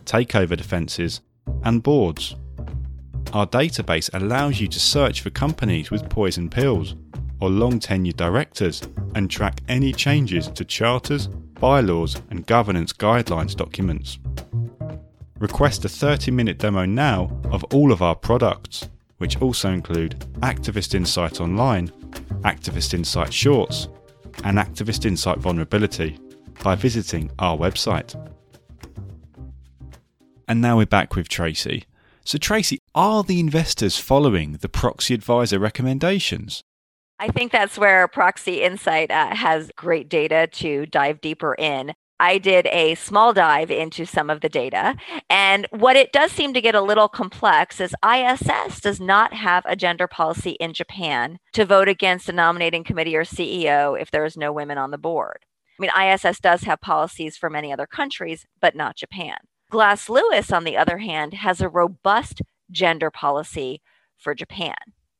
takeover 0.04 0.56
defences, 0.56 1.20
and 1.62 1.82
boards. 1.82 2.34
Our 3.32 3.46
database 3.46 4.10
allows 4.12 4.60
you 4.60 4.66
to 4.66 4.80
search 4.80 5.20
for 5.20 5.30
companies 5.30 5.92
with 5.92 6.08
poison 6.08 6.50
pills 6.50 6.96
or 7.40 7.48
long 7.48 7.78
tenured 7.78 8.16
directors 8.16 8.82
and 9.14 9.30
track 9.30 9.60
any 9.68 9.92
changes 9.92 10.48
to 10.48 10.64
charters, 10.64 11.28
bylaws, 11.28 12.20
and 12.30 12.44
governance 12.46 12.92
guidelines 12.92 13.54
documents. 13.54 14.18
Request 15.38 15.84
a 15.84 15.88
30 15.88 16.32
minute 16.32 16.58
demo 16.58 16.84
now 16.84 17.30
of 17.52 17.62
all 17.72 17.92
of 17.92 18.02
our 18.02 18.16
products, 18.16 18.88
which 19.18 19.40
also 19.40 19.70
include 19.70 20.18
Activist 20.40 20.94
Insight 20.96 21.40
Online, 21.40 21.88
Activist 22.42 22.94
Insight 22.94 23.32
Shorts, 23.32 23.86
and 24.42 24.58
Activist 24.58 25.06
Insight 25.06 25.38
Vulnerability 25.38 26.18
by 26.64 26.74
visiting 26.74 27.30
our 27.38 27.56
website. 27.56 28.14
And 30.48 30.60
now 30.60 30.78
we're 30.78 30.86
back 30.86 31.14
with 31.14 31.28
Tracy. 31.28 31.84
So, 32.24 32.38
Tracy, 32.38 32.78
are 32.94 33.22
the 33.22 33.40
investors 33.40 33.98
following 33.98 34.52
the 34.52 34.68
proxy 34.68 35.14
advisor 35.14 35.58
recommendations? 35.58 36.62
I 37.18 37.28
think 37.28 37.52
that's 37.52 37.76
where 37.76 38.08
Proxy 38.08 38.62
Insight 38.62 39.10
uh, 39.10 39.34
has 39.34 39.70
great 39.76 40.08
data 40.08 40.48
to 40.52 40.86
dive 40.86 41.20
deeper 41.20 41.54
in. 41.54 41.92
I 42.20 42.36
did 42.36 42.66
a 42.66 42.94
small 42.96 43.32
dive 43.32 43.70
into 43.70 44.04
some 44.04 44.28
of 44.28 44.42
the 44.42 44.48
data. 44.50 44.96
And 45.30 45.66
what 45.70 45.96
it 45.96 46.12
does 46.12 46.30
seem 46.32 46.52
to 46.52 46.60
get 46.60 46.74
a 46.74 46.82
little 46.82 47.08
complex 47.08 47.80
is 47.80 47.94
ISS 48.06 48.80
does 48.80 49.00
not 49.00 49.32
have 49.32 49.64
a 49.66 49.74
gender 49.74 50.06
policy 50.06 50.50
in 50.52 50.74
Japan 50.74 51.38
to 51.54 51.64
vote 51.64 51.88
against 51.88 52.28
a 52.28 52.32
nominating 52.32 52.84
committee 52.84 53.16
or 53.16 53.24
CEO 53.24 54.00
if 54.00 54.10
there 54.10 54.26
is 54.26 54.36
no 54.36 54.52
women 54.52 54.76
on 54.76 54.90
the 54.90 54.98
board. 54.98 55.46
I 55.78 55.82
mean, 55.82 55.90
ISS 56.12 56.40
does 56.40 56.62
have 56.64 56.82
policies 56.82 57.38
for 57.38 57.48
many 57.48 57.72
other 57.72 57.86
countries, 57.86 58.44
but 58.60 58.76
not 58.76 58.96
Japan. 58.96 59.36
Glass 59.70 60.08
Lewis, 60.08 60.52
on 60.52 60.64
the 60.64 60.76
other 60.76 60.98
hand, 60.98 61.32
has 61.32 61.60
a 61.60 61.68
robust 61.68 62.42
gender 62.70 63.10
policy 63.10 63.80
for 64.18 64.34
Japan. 64.34 64.74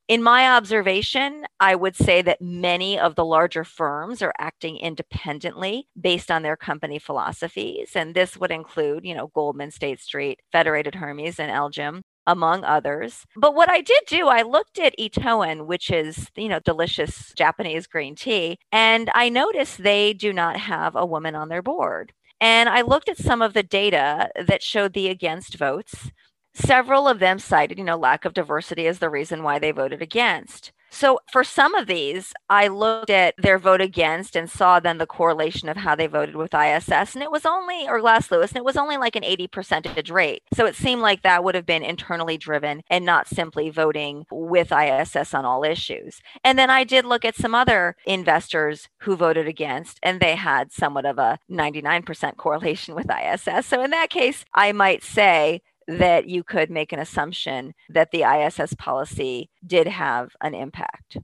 In 0.08 0.24
my 0.24 0.48
observation, 0.48 1.46
I 1.60 1.76
would 1.76 1.94
say 1.94 2.20
that 2.22 2.42
many 2.42 2.98
of 2.98 3.14
the 3.14 3.24
larger 3.24 3.62
firms 3.62 4.22
are 4.22 4.34
acting 4.40 4.76
independently 4.76 5.86
based 5.98 6.32
on 6.32 6.42
their 6.42 6.56
company 6.56 6.98
philosophies. 6.98 7.92
And 7.94 8.12
this 8.12 8.36
would 8.36 8.50
include, 8.50 9.04
you 9.04 9.14
know, 9.14 9.28
Goldman, 9.28 9.70
State 9.70 10.00
Street, 10.00 10.40
Federated 10.50 10.96
Hermes, 10.96 11.38
and 11.38 11.52
LGIM 11.52 12.02
among 12.26 12.64
others. 12.64 13.24
But 13.36 13.54
what 13.54 13.70
I 13.70 13.80
did 13.80 14.02
do, 14.08 14.26
I 14.26 14.42
looked 14.42 14.80
at 14.80 14.98
Ito 14.98 15.42
En, 15.42 15.66
which 15.68 15.92
is, 15.92 16.28
you 16.36 16.48
know, 16.48 16.58
delicious 16.58 17.32
Japanese 17.36 17.86
green 17.86 18.16
tea, 18.16 18.58
and 18.72 19.10
I 19.14 19.28
noticed 19.28 19.82
they 19.82 20.12
do 20.12 20.32
not 20.32 20.56
have 20.56 20.96
a 20.96 21.06
woman 21.06 21.36
on 21.36 21.48
their 21.48 21.62
board. 21.62 22.12
And 22.40 22.68
I 22.68 22.82
looked 22.82 23.08
at 23.08 23.18
some 23.18 23.42
of 23.42 23.52
the 23.52 23.62
data 23.62 24.30
that 24.46 24.62
showed 24.62 24.92
the 24.94 25.08
against 25.08 25.56
votes. 25.56 26.10
Several 26.54 27.06
of 27.08 27.18
them 27.18 27.38
cited, 27.38 27.78
you 27.78 27.84
know, 27.84 27.96
lack 27.96 28.24
of 28.24 28.34
diversity 28.34 28.86
as 28.86 28.98
the 28.98 29.10
reason 29.10 29.42
why 29.42 29.58
they 29.58 29.70
voted 29.72 30.02
against. 30.02 30.72
So 30.90 31.20
for 31.30 31.44
some 31.44 31.74
of 31.74 31.86
these, 31.86 32.34
I 32.48 32.66
looked 32.68 33.10
at 33.10 33.34
their 33.38 33.58
vote 33.58 33.80
against 33.80 34.34
and 34.34 34.50
saw 34.50 34.80
then 34.80 34.98
the 34.98 35.06
correlation 35.06 35.68
of 35.68 35.78
how 35.78 35.94
they 35.94 36.08
voted 36.08 36.36
with 36.36 36.54
ISS. 36.54 37.14
And 37.14 37.22
it 37.22 37.30
was 37.30 37.46
only, 37.46 37.88
or 37.88 38.00
Glass 38.00 38.30
Lewis, 38.30 38.50
and 38.50 38.58
it 38.58 38.64
was 38.64 38.76
only 38.76 38.96
like 38.96 39.16
an 39.16 39.24
80 39.24 39.46
percentage 39.48 40.10
rate. 40.10 40.42
So 40.52 40.66
it 40.66 40.74
seemed 40.74 41.00
like 41.00 41.22
that 41.22 41.44
would 41.44 41.54
have 41.54 41.66
been 41.66 41.84
internally 41.84 42.36
driven 42.36 42.82
and 42.90 43.04
not 43.04 43.28
simply 43.28 43.70
voting 43.70 44.26
with 44.30 44.72
ISS 44.72 45.32
on 45.32 45.44
all 45.44 45.64
issues. 45.64 46.20
And 46.44 46.58
then 46.58 46.70
I 46.70 46.84
did 46.84 47.04
look 47.04 47.24
at 47.24 47.36
some 47.36 47.54
other 47.54 47.96
investors 48.04 48.88
who 49.02 49.16
voted 49.16 49.46
against, 49.46 50.00
and 50.02 50.20
they 50.20 50.34
had 50.34 50.72
somewhat 50.72 51.06
of 51.06 51.18
a 51.18 51.38
99% 51.50 52.36
correlation 52.36 52.94
with 52.94 53.10
ISS. 53.10 53.66
So 53.66 53.82
in 53.82 53.90
that 53.90 54.10
case, 54.10 54.44
I 54.54 54.72
might 54.72 55.04
say 55.04 55.62
that 55.98 56.28
you 56.28 56.44
could 56.44 56.70
make 56.70 56.92
an 56.92 56.98
assumption 56.98 57.74
that 57.88 58.10
the 58.10 58.22
ISS 58.22 58.74
policy 58.74 59.50
did 59.66 59.86
have 59.86 60.30
an 60.40 60.54
impact. 60.54 61.18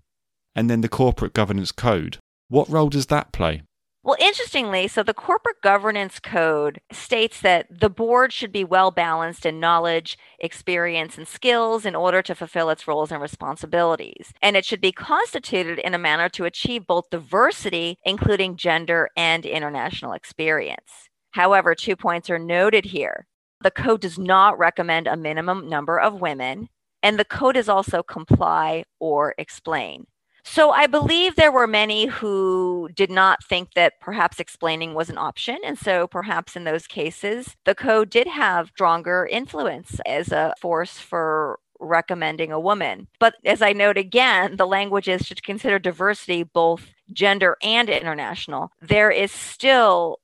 And 0.55 0.71
then 0.71 0.81
the 0.81 0.89
corporate 0.89 1.35
governance 1.35 1.73
code, 1.73 2.19
what 2.49 2.69
role 2.69 2.89
does 2.89 3.07
that 3.07 3.33
play? 3.33 3.63
Well, 4.07 4.17
interestingly, 4.21 4.87
so 4.87 5.03
the 5.03 5.13
corporate 5.13 5.61
governance 5.63 6.21
code 6.21 6.81
states 6.93 7.41
that 7.41 7.67
the 7.81 7.91
board 7.91 8.33
should 8.33 8.53
be 8.53 8.63
well 8.63 8.93
balanced 8.93 9.45
in 9.45 9.59
knowledge, 9.59 10.17
experience, 10.39 11.19
and 11.19 11.27
skills 11.27 11.85
in 11.85 11.97
order 11.97 12.23
to 12.23 12.35
fulfill 12.37 12.71
its 12.71 12.87
roles 12.87 13.11
and 13.11 13.21
responsibilities. 13.21 14.33
And 14.41 14.57
it 14.57 14.65
should 14.65 14.81
be 14.81 14.93
constituted 14.93 15.81
in 15.81 15.93
a 15.93 15.99
manner 15.99 16.29
to 16.29 16.45
achieve 16.45 16.87
both 16.87 17.11
diversity, 17.11 17.99
including 18.05 18.57
gender 18.57 19.09
and 19.17 19.45
international 19.45 20.13
experience. 20.13 21.09
However, 21.33 21.75
two 21.75 21.97
points 21.97 22.31
are 22.31 22.39
noted 22.39 22.85
here. 22.85 23.27
The 23.63 23.71
code 23.71 24.03
does 24.03 24.19
not 24.19 24.59
recommend 24.59 25.07
a 25.07 25.17
minimum 25.17 25.69
number 25.69 25.99
of 25.99 26.21
women, 26.21 26.69
and 27.03 27.19
the 27.19 27.25
code 27.25 27.57
is 27.57 27.69
also 27.69 28.03
comply 28.03 28.85
or 29.01 29.35
explain. 29.39 30.07
So 30.49 30.71
I 30.71 30.87
believe 30.87 31.35
there 31.35 31.51
were 31.51 31.67
many 31.67 32.07
who 32.07 32.89
did 32.95 33.11
not 33.11 33.43
think 33.45 33.75
that 33.75 33.95
perhaps 34.01 34.39
explaining 34.39 34.95
was 34.95 35.11
an 35.11 35.19
option. 35.19 35.59
And 35.65 35.77
so 35.77 36.07
perhaps 36.07 36.55
in 36.55 36.63
those 36.63 36.87
cases, 36.87 37.57
the 37.65 37.75
code 37.75 38.11
did 38.11 38.29
have 38.29 38.69
stronger 38.69 39.27
influence 39.27 40.01
as 40.07 40.31
a 40.31 40.55
force 40.61 40.99
for 40.99 41.59
recommending 41.81 42.53
a 42.53 42.61
woman. 42.61 43.09
But 43.19 43.35
as 43.45 43.61
I 43.61 43.73
note 43.73 43.99
again, 43.99 44.57
the 44.57 44.69
language 44.69 45.09
is 45.09 45.27
to 45.29 45.35
consider 45.35 45.81
diversity 45.81 46.45
both 46.45 46.95
gender 47.13 47.57
and 47.61 47.89
international. 47.89 48.71
There 48.81 49.11
is 49.11 49.33
still 49.33 50.21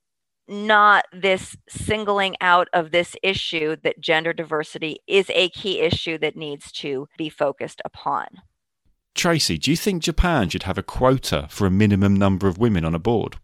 not 0.47 1.05
this 1.13 1.55
singling 1.69 2.35
out 2.41 2.67
of 2.73 2.91
this 2.91 3.15
issue 3.23 3.75
that 3.83 3.99
gender 3.99 4.33
diversity 4.33 4.99
is 5.07 5.29
a 5.29 5.49
key 5.49 5.79
issue 5.79 6.17
that 6.19 6.35
needs 6.35 6.71
to 6.71 7.07
be 7.17 7.29
focused 7.29 7.81
upon. 7.85 8.27
Tracy, 9.15 9.57
do 9.57 9.71
you 9.71 9.77
think 9.77 10.01
Japan 10.01 10.49
should 10.49 10.63
have 10.63 10.77
a 10.77 10.83
quota 10.83 11.47
for 11.49 11.67
a 11.67 11.71
minimum 11.71 12.15
number 12.15 12.47
of 12.47 12.57
women 12.57 12.83
on 12.83 12.95
a 12.95 12.99
board? 12.99 13.37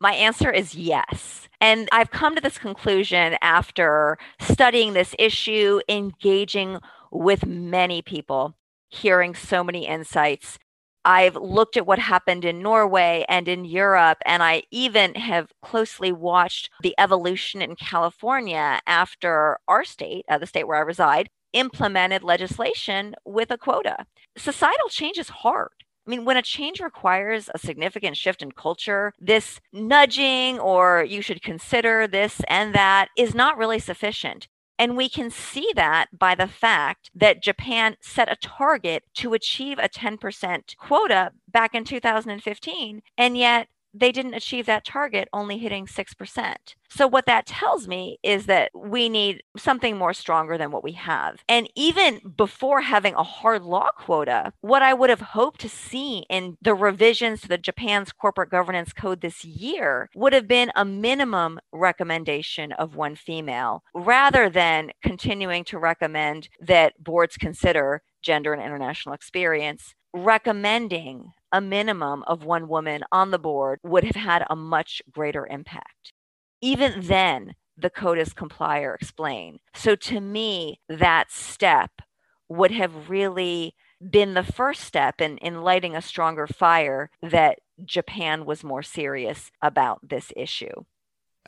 My 0.00 0.14
answer 0.14 0.50
is 0.50 0.74
yes. 0.74 1.48
And 1.60 1.88
I've 1.92 2.10
come 2.10 2.34
to 2.34 2.40
this 2.40 2.56
conclusion 2.56 3.36
after 3.42 4.16
studying 4.40 4.94
this 4.94 5.14
issue, 5.18 5.80
engaging 5.90 6.78
with 7.12 7.44
many 7.44 8.00
people, 8.00 8.56
hearing 8.88 9.34
so 9.34 9.62
many 9.62 9.86
insights, 9.86 10.58
I've 11.04 11.36
looked 11.36 11.76
at 11.76 11.86
what 11.86 11.98
happened 11.98 12.44
in 12.44 12.62
Norway 12.62 13.24
and 13.28 13.48
in 13.48 13.64
Europe, 13.64 14.18
and 14.26 14.42
I 14.42 14.62
even 14.70 15.14
have 15.14 15.52
closely 15.62 16.12
watched 16.12 16.70
the 16.82 16.94
evolution 16.98 17.62
in 17.62 17.76
California 17.76 18.80
after 18.86 19.58
our 19.66 19.84
state, 19.84 20.24
uh, 20.28 20.38
the 20.38 20.46
state 20.46 20.66
where 20.66 20.78
I 20.78 20.82
reside, 20.82 21.28
implemented 21.52 22.22
legislation 22.22 23.14
with 23.24 23.50
a 23.50 23.58
quota. 23.58 24.04
Societal 24.36 24.88
change 24.88 25.18
is 25.18 25.28
hard. 25.28 25.70
I 26.06 26.10
mean, 26.10 26.24
when 26.24 26.36
a 26.36 26.42
change 26.42 26.80
requires 26.80 27.48
a 27.54 27.58
significant 27.58 28.16
shift 28.16 28.42
in 28.42 28.52
culture, 28.52 29.12
this 29.18 29.60
nudging 29.72 30.58
or 30.58 31.04
you 31.04 31.22
should 31.22 31.42
consider 31.42 32.06
this 32.06 32.40
and 32.48 32.74
that 32.74 33.08
is 33.16 33.34
not 33.34 33.58
really 33.58 33.78
sufficient. 33.78 34.48
And 34.80 34.96
we 34.96 35.10
can 35.10 35.28
see 35.28 35.70
that 35.76 36.06
by 36.18 36.34
the 36.34 36.48
fact 36.48 37.10
that 37.14 37.42
Japan 37.42 37.98
set 38.00 38.32
a 38.32 38.36
target 38.36 39.04
to 39.16 39.34
achieve 39.34 39.78
a 39.78 39.90
10% 39.90 40.74
quota 40.78 41.32
back 41.46 41.74
in 41.74 41.84
2015. 41.84 43.02
And 43.18 43.36
yet 43.36 43.68
they 43.92 44.12
didn't 44.12 44.34
achieve 44.34 44.66
that 44.66 44.84
target, 44.84 45.28
only 45.32 45.58
hitting 45.58 45.86
6%. 45.86 46.54
So, 46.88 47.06
what 47.06 47.26
that 47.26 47.46
tells 47.46 47.86
me 47.86 48.18
is 48.22 48.46
that 48.46 48.70
we 48.74 49.08
need 49.08 49.42
something 49.56 49.96
more 49.96 50.12
stronger 50.12 50.58
than 50.58 50.72
what 50.72 50.82
we 50.82 50.92
have. 50.92 51.44
And 51.48 51.68
even 51.76 52.20
before 52.36 52.80
having 52.80 53.14
a 53.14 53.22
hard 53.22 53.62
law 53.62 53.90
quota, 53.96 54.52
what 54.60 54.82
I 54.82 54.92
would 54.92 55.10
have 55.10 55.20
hoped 55.20 55.60
to 55.60 55.68
see 55.68 56.24
in 56.28 56.56
the 56.60 56.74
revisions 56.74 57.42
to 57.42 57.48
the 57.48 57.58
Japan's 57.58 58.12
corporate 58.12 58.50
governance 58.50 58.92
code 58.92 59.20
this 59.20 59.44
year 59.44 60.10
would 60.14 60.32
have 60.32 60.48
been 60.48 60.72
a 60.74 60.84
minimum 60.84 61.60
recommendation 61.72 62.72
of 62.72 62.96
one 62.96 63.14
female 63.14 63.84
rather 63.94 64.50
than 64.50 64.90
continuing 65.02 65.64
to 65.64 65.78
recommend 65.78 66.48
that 66.60 67.02
boards 67.02 67.36
consider 67.36 68.02
gender 68.22 68.52
and 68.52 68.62
international 68.62 69.14
experience 69.14 69.94
recommending 70.12 71.32
a 71.52 71.60
minimum 71.60 72.22
of 72.26 72.44
one 72.44 72.68
woman 72.68 73.02
on 73.10 73.30
the 73.30 73.38
board 73.38 73.80
would 73.82 74.04
have 74.04 74.16
had 74.16 74.44
a 74.48 74.56
much 74.56 75.02
greater 75.10 75.46
impact. 75.46 76.12
Even 76.60 77.06
then, 77.06 77.54
the 77.76 77.90
CODIS 77.90 78.34
complier 78.34 78.94
explained. 78.94 79.60
So 79.74 79.96
to 79.96 80.20
me, 80.20 80.80
that 80.88 81.30
step 81.30 82.02
would 82.48 82.70
have 82.70 83.08
really 83.08 83.74
been 84.00 84.34
the 84.34 84.44
first 84.44 84.82
step 84.82 85.20
in, 85.20 85.38
in 85.38 85.62
lighting 85.62 85.94
a 85.94 86.02
stronger 86.02 86.46
fire 86.46 87.10
that 87.22 87.58
Japan 87.84 88.44
was 88.44 88.64
more 88.64 88.82
serious 88.82 89.50
about 89.62 90.08
this 90.08 90.32
issue. 90.36 90.84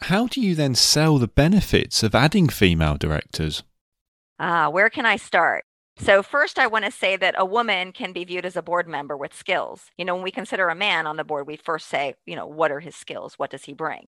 How 0.03 0.27
do 0.27 0.41
you 0.41 0.55
then 0.55 0.75
sell 0.75 1.19
the 1.19 1.29
benefits 1.29 2.03
of 2.03 2.15
adding 2.15 2.49
female 2.49 2.97
directors? 2.97 3.63
Ah, 4.39 4.69
where 4.69 4.91
can 4.91 5.07
I 5.07 5.17
start? 5.17 5.65
So, 5.99 6.23
first, 6.23 6.59
I 6.59 6.67
want 6.67 6.85
to 6.87 6.91
say 6.91 7.17
that 7.17 7.35
a 7.37 7.45
woman 7.45 7.93
can 7.93 8.13
be 8.13 8.25
viewed 8.25 8.47
as 8.47 8.57
a 8.57 8.63
board 8.63 8.89
member 8.89 9.17
with 9.17 9.35
skills. 9.35 9.91
You 9.99 10.05
know, 10.05 10.15
when 10.15 10.25
we 10.25 10.31
consider 10.31 10.69
a 10.69 10.75
man 10.75 11.07
on 11.07 11.17
the 11.17 11.25
board, 11.25 11.47
we 11.47 11.57
first 11.57 11.89
say, 11.89 12.15
you 12.27 12.35
know, 12.35 12.47
what 12.47 12.73
are 12.73 12.81
his 12.81 12.97
skills? 12.97 13.35
What 13.37 13.51
does 13.51 13.65
he 13.65 13.75
bring? 13.75 14.07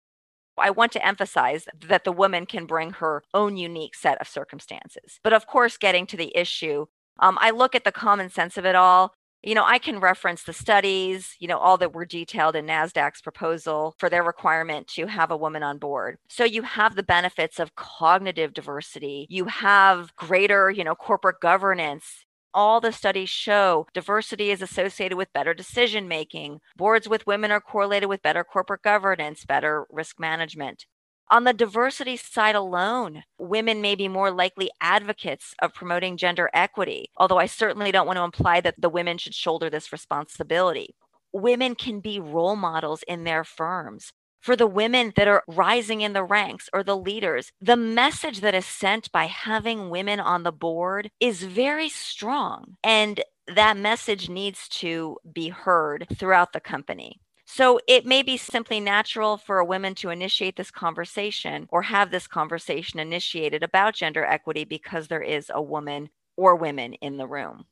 I 0.58 0.70
want 0.70 0.92
to 0.94 1.06
emphasize 1.06 1.68
that 1.88 2.04
the 2.04 2.12
woman 2.12 2.46
can 2.46 2.66
bring 2.66 2.92
her 2.92 3.24
own 3.34 3.58
unique 3.58 3.96
set 3.96 4.20
of 4.22 4.28
circumstances. 4.28 5.20
But 5.24 5.34
of 5.34 5.48
course, 5.48 5.78
getting 5.78 6.06
to 6.08 6.18
the 6.18 6.36
issue, 6.38 6.86
um, 7.20 7.38
I 7.42 7.50
look 7.50 7.76
at 7.76 7.84
the 7.84 7.92
common 7.92 8.30
sense 8.30 8.58
of 8.58 8.66
it 8.66 8.76
all. 8.76 9.16
You 9.44 9.56
know, 9.56 9.66
I 9.66 9.78
can 9.78 10.00
reference 10.00 10.44
the 10.44 10.54
studies, 10.54 11.36
you 11.38 11.50
know, 11.50 11.58
all 11.58 11.78
that 11.78 11.94
were 11.94 12.06
detailed 12.06 12.56
in 12.56 12.66
NASDAQ's 12.66 13.22
proposal 13.22 13.94
for 13.98 14.10
their 14.10 14.24
requirement 14.24 14.88
to 14.96 15.08
have 15.08 15.32
a 15.32 15.38
woman 15.38 15.64
on 15.64 15.80
board. 15.80 16.18
So 16.30 16.46
you 16.46 16.62
have 16.62 16.96
the 16.96 17.04
benefits 17.04 17.60
of 17.60 17.76
cognitive 17.76 18.54
diversity, 18.54 19.28
you 19.30 19.46
have 19.46 20.16
greater, 20.16 20.72
you 20.72 20.86
know, 20.86 20.96
corporate 20.96 21.42
governance, 21.42 22.26
all 22.54 22.80
the 22.80 22.92
studies 22.92 23.30
show 23.30 23.88
diversity 23.94 24.52
is 24.52 24.62
associated 24.62 25.18
with 25.18 25.34
better 25.34 25.54
decision 25.54 26.08
making. 26.08 26.60
Boards 26.78 27.10
with 27.10 27.28
women 27.28 27.52
are 27.52 27.62
correlated 27.62 28.10
with 28.10 28.22
better 28.22 28.44
corporate 28.44 28.82
governance, 28.84 29.46
better 29.46 29.86
risk 29.90 30.20
management. 30.20 30.86
On 31.32 31.46
the 31.46 31.54
diversity 31.54 32.18
side 32.18 32.56
alone, 32.56 33.24
women 33.38 33.82
may 33.82 33.96
be 33.96 34.08
more 34.08 34.30
likely 34.30 34.70
advocates 34.82 35.56
of 35.62 35.74
promoting 35.74 36.18
gender 36.18 36.50
equity, 36.54 37.10
although 37.18 37.40
I 37.40 37.48
certainly 37.48 37.92
don't 37.92 38.06
want 38.06 38.18
to 38.18 38.24
imply 38.24 38.62
that 38.62 38.76
the 38.78 38.90
women 38.90 39.18
should 39.18 39.34
shoulder 39.34 39.70
this 39.70 39.92
responsibility. 39.92 40.96
Women 41.32 41.74
can 41.76 42.02
be 42.02 42.20
role 42.20 42.56
models 42.56 43.04
in 43.08 43.24
their 43.24 43.44
firms 43.44 44.12
for 44.42 44.56
the 44.58 44.68
women 44.68 45.14
that 45.16 45.28
are 45.28 45.44
rising 45.48 46.02
in 46.02 46.12
the 46.12 46.24
ranks 46.24 46.70
or 46.74 46.84
the 46.84 46.98
leaders. 46.98 47.52
The 47.62 47.78
message 47.78 48.42
that 48.42 48.54
is 48.54 48.66
sent 48.66 49.12
by 49.12 49.26
having 49.26 49.90
women 49.90 50.20
on 50.20 50.44
the 50.44 50.52
board 50.52 51.10
is 51.22 51.44
very 51.44 51.88
strong. 51.88 52.76
And 52.84 53.24
that 53.48 53.78
message 53.78 54.30
needs 54.30 54.68
to 54.70 55.18
be 55.34 55.48
heard 55.48 56.08
throughout 56.16 56.52
the 56.52 56.60
company. 56.60 57.22
So 57.46 57.80
it 57.88 58.06
may 58.06 58.24
be 58.24 58.38
simply 58.38 58.80
natural 58.80 59.38
for 59.38 59.60
a 59.60 59.66
woman 59.66 59.96
to 59.96 60.10
initiate 60.10 60.56
this 60.56 60.72
conversation 60.72 61.68
or 61.70 61.84
have 61.84 62.10
this 62.10 62.28
conversation 62.28 63.00
initiated 63.00 63.64
about 63.64 63.96
gender 63.96 64.26
equity 64.26 64.64
because 64.64 65.08
there 65.08 65.22
is 65.22 65.52
a 65.54 65.62
woman 65.62 66.10
or 66.38 66.56
women 66.56 66.94
in 66.96 67.18
the 67.18 67.28
room. 67.28 67.66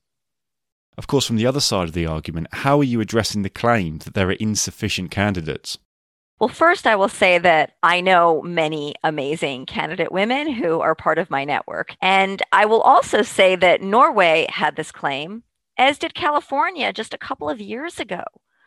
Of 0.97 1.07
course, 1.07 1.25
from 1.25 1.37
the 1.37 1.47
other 1.47 1.61
side 1.61 1.87
of 1.87 1.93
the 1.93 2.05
argument, 2.05 2.47
how 2.51 2.79
are 2.79 2.83
you 2.83 2.99
addressing 2.99 3.43
the 3.43 3.49
claim 3.49 3.99
that 3.99 4.13
there 4.13 4.27
are 4.27 4.33
insufficient 4.33 5.09
candidates? 5.09 5.77
Well, 6.39 6.49
first, 6.49 6.85
I 6.85 6.95
will 6.95 7.07
say 7.07 7.37
that 7.37 7.73
I 7.83 8.01
know 8.01 8.41
many 8.41 8.95
amazing 9.03 9.67
candidate 9.67 10.11
women 10.11 10.51
who 10.51 10.81
are 10.81 10.95
part 10.95 11.17
of 11.17 11.29
my 11.29 11.45
network. 11.45 11.95
And 12.01 12.41
I 12.51 12.65
will 12.65 12.81
also 12.81 13.21
say 13.21 13.55
that 13.55 13.81
Norway 13.81 14.47
had 14.49 14.75
this 14.75 14.91
claim, 14.91 15.43
as 15.77 15.99
did 15.99 16.13
California 16.13 16.91
just 16.91 17.13
a 17.13 17.19
couple 17.19 17.49
of 17.49 17.61
years 17.61 17.99
ago. 17.99 18.23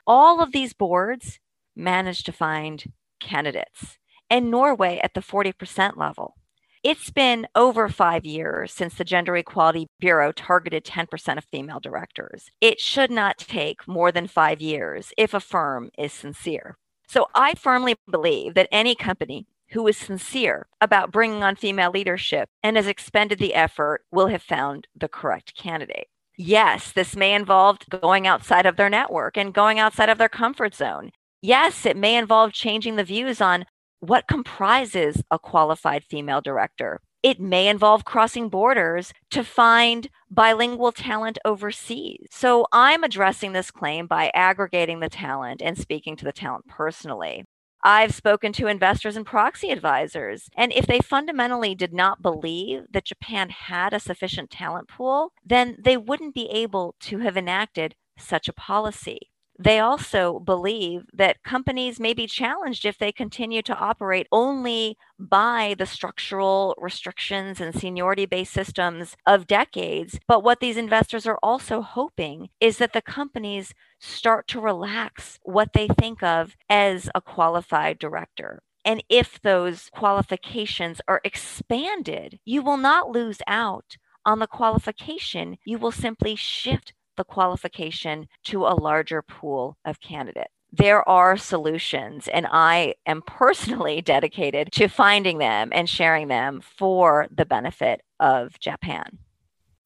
All 0.06 0.42
of 0.42 0.52
these 0.52 0.74
boards 0.74 1.38
managed 1.74 2.26
to 2.26 2.32
find 2.32 2.92
candidates, 3.20 3.98
and 4.28 4.50
Norway 4.50 5.00
at 5.02 5.14
the 5.14 5.20
40% 5.20 5.96
level. 5.96 6.34
It's 6.82 7.08
been 7.08 7.46
over 7.54 7.88
five 7.88 8.26
years 8.26 8.70
since 8.70 8.94
the 8.94 9.04
Gender 9.04 9.34
Equality 9.34 9.88
Bureau 9.98 10.32
targeted 10.32 10.84
10% 10.84 11.38
of 11.38 11.44
female 11.44 11.80
directors. 11.80 12.50
It 12.60 12.78
should 12.78 13.10
not 13.10 13.38
take 13.38 13.88
more 13.88 14.12
than 14.12 14.26
five 14.26 14.60
years 14.60 15.10
if 15.16 15.32
a 15.32 15.40
firm 15.40 15.90
is 15.96 16.12
sincere. 16.12 16.76
So 17.08 17.28
I 17.34 17.54
firmly 17.54 17.96
believe 18.10 18.52
that 18.54 18.68
any 18.70 18.94
company 18.94 19.46
who 19.70 19.86
is 19.88 19.96
sincere 19.96 20.66
about 20.82 21.10
bringing 21.10 21.42
on 21.42 21.56
female 21.56 21.90
leadership 21.90 22.50
and 22.62 22.76
has 22.76 22.86
expended 22.86 23.38
the 23.38 23.54
effort 23.54 24.04
will 24.12 24.26
have 24.26 24.42
found 24.42 24.86
the 24.94 25.08
correct 25.08 25.56
candidate. 25.56 26.08
Yes, 26.36 26.92
this 26.92 27.14
may 27.14 27.34
involve 27.34 27.78
going 27.88 28.26
outside 28.26 28.66
of 28.66 28.76
their 28.76 28.90
network 28.90 29.36
and 29.36 29.54
going 29.54 29.78
outside 29.78 30.08
of 30.08 30.18
their 30.18 30.28
comfort 30.28 30.74
zone. 30.74 31.10
Yes, 31.42 31.86
it 31.86 31.96
may 31.96 32.16
involve 32.16 32.52
changing 32.52 32.96
the 32.96 33.04
views 33.04 33.40
on 33.40 33.66
what 34.00 34.26
comprises 34.28 35.22
a 35.30 35.38
qualified 35.38 36.04
female 36.04 36.40
director. 36.40 37.00
It 37.22 37.40
may 37.40 37.68
involve 37.68 38.04
crossing 38.04 38.48
borders 38.48 39.12
to 39.30 39.44
find 39.44 40.10
bilingual 40.30 40.92
talent 40.92 41.38
overseas. 41.44 42.26
So 42.30 42.66
I'm 42.72 43.04
addressing 43.04 43.52
this 43.52 43.70
claim 43.70 44.06
by 44.06 44.30
aggregating 44.34 45.00
the 45.00 45.08
talent 45.08 45.62
and 45.62 45.78
speaking 45.78 46.16
to 46.16 46.24
the 46.24 46.32
talent 46.32 46.66
personally. 46.68 47.44
I've 47.86 48.14
spoken 48.14 48.52
to 48.54 48.66
investors 48.66 49.14
and 49.14 49.26
proxy 49.26 49.70
advisors, 49.70 50.48
and 50.56 50.72
if 50.72 50.86
they 50.86 51.00
fundamentally 51.00 51.74
did 51.74 51.92
not 51.92 52.22
believe 52.22 52.86
that 52.90 53.04
Japan 53.04 53.50
had 53.50 53.92
a 53.92 54.00
sufficient 54.00 54.50
talent 54.50 54.88
pool, 54.88 55.32
then 55.44 55.76
they 55.78 55.98
wouldn't 55.98 56.34
be 56.34 56.48
able 56.50 56.94
to 57.00 57.18
have 57.18 57.36
enacted 57.36 57.94
such 58.18 58.48
a 58.48 58.54
policy. 58.54 59.30
They 59.58 59.78
also 59.78 60.40
believe 60.40 61.06
that 61.12 61.42
companies 61.44 62.00
may 62.00 62.12
be 62.12 62.26
challenged 62.26 62.84
if 62.84 62.98
they 62.98 63.12
continue 63.12 63.62
to 63.62 63.76
operate 63.76 64.26
only 64.32 64.96
by 65.18 65.76
the 65.78 65.86
structural 65.86 66.74
restrictions 66.78 67.60
and 67.60 67.74
seniority 67.74 68.26
based 68.26 68.52
systems 68.52 69.16
of 69.26 69.46
decades. 69.46 70.18
But 70.26 70.42
what 70.42 70.60
these 70.60 70.76
investors 70.76 71.26
are 71.26 71.38
also 71.42 71.82
hoping 71.82 72.48
is 72.60 72.78
that 72.78 72.92
the 72.92 73.02
companies 73.02 73.74
start 74.00 74.48
to 74.48 74.60
relax 74.60 75.38
what 75.42 75.72
they 75.72 75.88
think 75.88 76.22
of 76.22 76.56
as 76.68 77.08
a 77.14 77.20
qualified 77.20 77.98
director. 77.98 78.62
And 78.84 79.02
if 79.08 79.40
those 79.40 79.88
qualifications 79.92 81.00
are 81.08 81.20
expanded, 81.24 82.38
you 82.44 82.62
will 82.62 82.76
not 82.76 83.10
lose 83.10 83.38
out 83.46 83.96
on 84.26 84.38
the 84.38 84.46
qualification. 84.46 85.58
You 85.64 85.78
will 85.78 85.92
simply 85.92 86.34
shift 86.34 86.93
the 87.16 87.24
qualification 87.24 88.26
to 88.44 88.66
a 88.66 88.74
larger 88.74 89.22
pool 89.22 89.76
of 89.84 90.00
candidates. 90.00 90.50
There 90.72 91.08
are 91.08 91.36
solutions, 91.36 92.26
and 92.26 92.48
I 92.50 92.94
am 93.06 93.22
personally 93.22 94.00
dedicated 94.14 94.72
to 94.72 94.88
finding 94.88 95.38
them 95.38 95.70
and 95.72 95.88
sharing 95.88 96.28
them 96.28 96.60
for 96.60 97.28
the 97.30 97.46
benefit 97.46 98.00
of 98.18 98.58
Japan. 98.58 99.18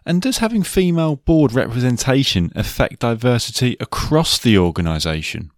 And 0.07 0.23
does 0.23 0.39
having 0.39 0.63
female 0.63 1.17
board 1.17 1.53
representation 1.53 2.51
affect 2.55 3.01
diversity 3.01 3.77
across 3.79 4.39
the 4.39 4.57
organisation? 4.57 5.51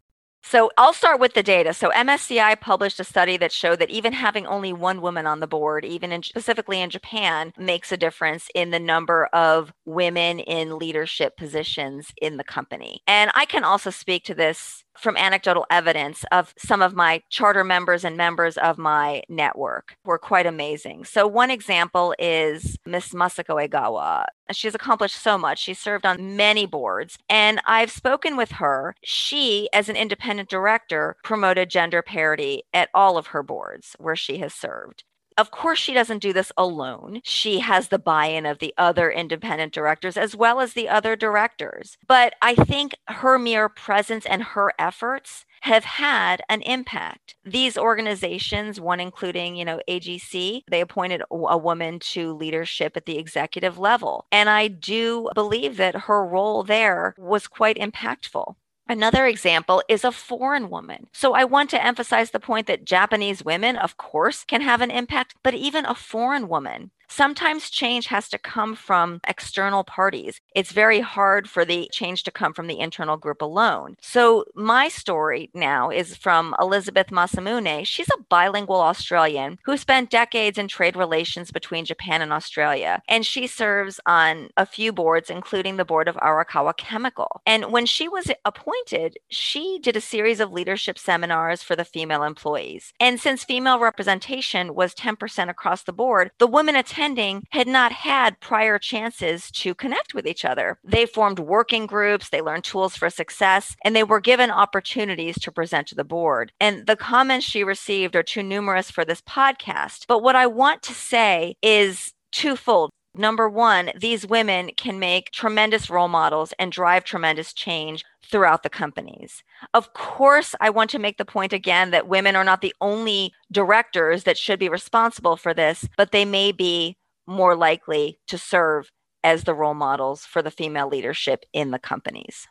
So 0.50 0.68
I'll 0.76 0.92
start 0.92 1.20
with 1.20 1.34
the 1.34 1.44
data. 1.44 1.72
So 1.72 1.90
MSCI 1.90 2.60
published 2.60 2.98
a 2.98 3.04
study 3.04 3.36
that 3.36 3.52
showed 3.52 3.78
that 3.78 3.88
even 3.88 4.12
having 4.12 4.48
only 4.48 4.72
one 4.72 5.00
woman 5.00 5.24
on 5.24 5.38
the 5.38 5.46
board, 5.46 5.84
even 5.84 6.10
in, 6.10 6.24
specifically 6.24 6.80
in 6.80 6.90
Japan, 6.90 7.52
makes 7.56 7.92
a 7.92 7.96
difference 7.96 8.48
in 8.52 8.72
the 8.72 8.80
number 8.80 9.26
of 9.26 9.72
women 9.84 10.40
in 10.40 10.76
leadership 10.76 11.36
positions 11.36 12.08
in 12.20 12.36
the 12.36 12.42
company. 12.42 13.00
And 13.06 13.30
I 13.36 13.44
can 13.44 13.62
also 13.62 13.90
speak 13.90 14.24
to 14.24 14.34
this 14.34 14.82
from 15.00 15.16
anecdotal 15.16 15.66
evidence 15.70 16.24
of 16.30 16.54
some 16.58 16.82
of 16.82 16.94
my 16.94 17.22
charter 17.30 17.64
members 17.64 18.04
and 18.04 18.16
members 18.16 18.56
of 18.58 18.78
my 18.78 19.22
network 19.28 19.96
were 20.04 20.18
quite 20.18 20.46
amazing. 20.46 21.04
So, 21.04 21.26
one 21.26 21.50
example 21.50 22.14
is 22.18 22.76
Miss 22.86 23.12
Masako 23.14 23.66
Egawa. 23.66 24.26
She's 24.52 24.74
accomplished 24.74 25.16
so 25.16 25.38
much. 25.38 25.58
She 25.58 25.74
served 25.74 26.04
on 26.04 26.36
many 26.36 26.66
boards, 26.66 27.18
and 27.28 27.60
I've 27.66 27.90
spoken 27.90 28.36
with 28.36 28.52
her. 28.52 28.94
She, 29.02 29.68
as 29.72 29.88
an 29.88 29.96
independent 29.96 30.48
director, 30.48 31.16
promoted 31.22 31.70
gender 31.70 32.02
parity 32.02 32.64
at 32.72 32.90
all 32.94 33.16
of 33.16 33.28
her 33.28 33.42
boards 33.42 33.96
where 33.98 34.16
she 34.16 34.38
has 34.38 34.52
served. 34.54 35.04
Of 35.38 35.50
course, 35.50 35.78
she 35.78 35.94
doesn't 35.94 36.22
do 36.22 36.32
this 36.32 36.52
alone. 36.56 37.20
She 37.24 37.60
has 37.60 37.88
the 37.88 37.98
buy 37.98 38.26
in 38.26 38.46
of 38.46 38.58
the 38.58 38.74
other 38.76 39.10
independent 39.10 39.72
directors 39.72 40.16
as 40.16 40.36
well 40.36 40.60
as 40.60 40.72
the 40.72 40.88
other 40.88 41.16
directors. 41.16 41.96
But 42.06 42.34
I 42.42 42.54
think 42.54 42.94
her 43.08 43.38
mere 43.38 43.68
presence 43.68 44.26
and 44.26 44.42
her 44.42 44.72
efforts 44.78 45.46
have 45.62 45.84
had 45.84 46.42
an 46.48 46.62
impact. 46.62 47.36
These 47.44 47.76
organizations, 47.76 48.80
one 48.80 49.00
including, 49.00 49.56
you 49.56 49.64
know, 49.64 49.80
AGC, 49.88 50.62
they 50.70 50.80
appointed 50.80 51.22
a 51.30 51.58
woman 51.58 51.98
to 51.98 52.32
leadership 52.34 52.96
at 52.96 53.06
the 53.06 53.18
executive 53.18 53.78
level. 53.78 54.26
And 54.32 54.48
I 54.48 54.68
do 54.68 55.28
believe 55.34 55.76
that 55.76 56.02
her 56.02 56.24
role 56.24 56.62
there 56.62 57.14
was 57.18 57.46
quite 57.46 57.76
impactful. 57.76 58.54
Another 58.90 59.24
example 59.24 59.84
is 59.88 60.02
a 60.02 60.10
foreign 60.10 60.68
woman. 60.68 61.06
So 61.12 61.32
I 61.32 61.44
want 61.44 61.70
to 61.70 61.86
emphasize 61.86 62.32
the 62.32 62.40
point 62.40 62.66
that 62.66 62.84
Japanese 62.84 63.44
women, 63.44 63.76
of 63.76 63.96
course, 63.96 64.42
can 64.42 64.62
have 64.62 64.80
an 64.80 64.90
impact, 64.90 65.36
but 65.44 65.54
even 65.54 65.86
a 65.86 65.94
foreign 65.94 66.48
woman 66.48 66.90
sometimes 67.10 67.70
change 67.70 68.06
has 68.06 68.28
to 68.30 68.38
come 68.38 68.74
from 68.74 69.20
external 69.26 69.84
parties. 69.84 70.40
It's 70.54 70.72
very 70.72 71.00
hard 71.00 71.48
for 71.48 71.64
the 71.64 71.88
change 71.92 72.22
to 72.24 72.30
come 72.30 72.54
from 72.54 72.66
the 72.66 72.78
internal 72.78 73.16
group 73.16 73.42
alone. 73.42 73.96
So, 74.00 74.44
my 74.54 74.88
story 74.88 75.50
now 75.54 75.90
is 75.90 76.16
from 76.16 76.54
Elizabeth 76.60 77.08
Masamune. 77.08 77.84
She's 77.86 78.08
a 78.08 78.22
bilingual 78.28 78.80
Australian 78.80 79.58
who 79.64 79.76
spent 79.76 80.10
decades 80.10 80.58
in 80.58 80.68
trade 80.68 80.96
relations 80.96 81.50
between 81.50 81.84
Japan 81.84 82.22
and 82.22 82.32
Australia. 82.32 83.02
And 83.08 83.26
she 83.26 83.46
serves 83.46 84.00
on 84.06 84.50
a 84.56 84.66
few 84.66 84.92
boards, 84.92 85.30
including 85.30 85.76
the 85.76 85.84
board 85.84 86.08
of 86.08 86.16
Arakawa 86.16 86.76
Chemical. 86.76 87.40
And 87.46 87.72
when 87.72 87.86
she 87.86 88.08
was 88.08 88.30
appointed, 88.44 89.18
she 89.28 89.78
did 89.82 89.96
a 89.96 90.00
series 90.00 90.40
of 90.40 90.52
leadership 90.52 90.98
seminars 90.98 91.62
for 91.62 91.76
the 91.76 91.84
female 91.84 92.22
employees. 92.22 92.92
And 93.00 93.20
since 93.20 93.44
female 93.44 93.78
representation 93.78 94.74
was 94.74 94.94
10% 94.94 95.48
across 95.48 95.82
the 95.82 95.92
board, 95.92 96.30
the 96.38 96.46
women 96.46 96.76
attending 97.00 97.42
had 97.50 97.66
not 97.66 97.92
had 97.92 98.38
prior 98.40 98.78
chances 98.78 99.50
to 99.50 99.74
connect 99.74 100.12
with 100.12 100.26
each 100.26 100.44
other. 100.44 100.78
They 100.84 101.06
formed 101.06 101.38
working 101.38 101.86
groups, 101.86 102.28
they 102.28 102.42
learned 102.42 102.64
tools 102.64 102.94
for 102.94 103.08
success, 103.08 103.74
and 103.82 103.96
they 103.96 104.04
were 104.04 104.20
given 104.20 104.50
opportunities 104.50 105.38
to 105.40 105.50
present 105.50 105.88
to 105.88 105.94
the 105.94 106.04
board. 106.04 106.52
And 106.60 106.86
the 106.86 106.96
comments 106.96 107.46
she 107.46 107.64
received 107.64 108.14
are 108.16 108.22
too 108.22 108.42
numerous 108.42 108.90
for 108.90 109.06
this 109.06 109.22
podcast. 109.22 110.04
But 110.08 110.22
what 110.22 110.36
I 110.36 110.46
want 110.46 110.82
to 110.82 110.94
say 110.94 111.56
is 111.62 112.12
twofold. 112.32 112.90
Number 113.14 113.48
one, 113.48 113.90
these 113.98 114.24
women 114.24 114.70
can 114.76 115.00
make 115.00 115.32
tremendous 115.32 115.90
role 115.90 116.08
models 116.08 116.54
and 116.58 116.70
drive 116.70 117.04
tremendous 117.04 117.52
change 117.52 118.04
throughout 118.24 118.62
the 118.62 118.70
companies. 118.70 119.42
Of 119.74 119.92
course, 119.94 120.54
I 120.60 120.70
want 120.70 120.90
to 120.90 120.98
make 121.00 121.18
the 121.18 121.24
point 121.24 121.52
again 121.52 121.90
that 121.90 122.06
women 122.06 122.36
are 122.36 122.44
not 122.44 122.60
the 122.60 122.74
only 122.80 123.32
directors 123.50 124.22
that 124.24 124.38
should 124.38 124.60
be 124.60 124.68
responsible 124.68 125.36
for 125.36 125.52
this, 125.52 125.88
but 125.96 126.12
they 126.12 126.24
may 126.24 126.52
be 126.52 126.96
more 127.26 127.56
likely 127.56 128.20
to 128.28 128.38
serve 128.38 128.90
as 129.24 129.42
the 129.42 129.54
role 129.54 129.74
models 129.74 130.24
for 130.24 130.40
the 130.40 130.50
female 130.50 130.88
leadership 130.88 131.44
in 131.52 131.72
the 131.72 131.78
companies. 131.78 132.46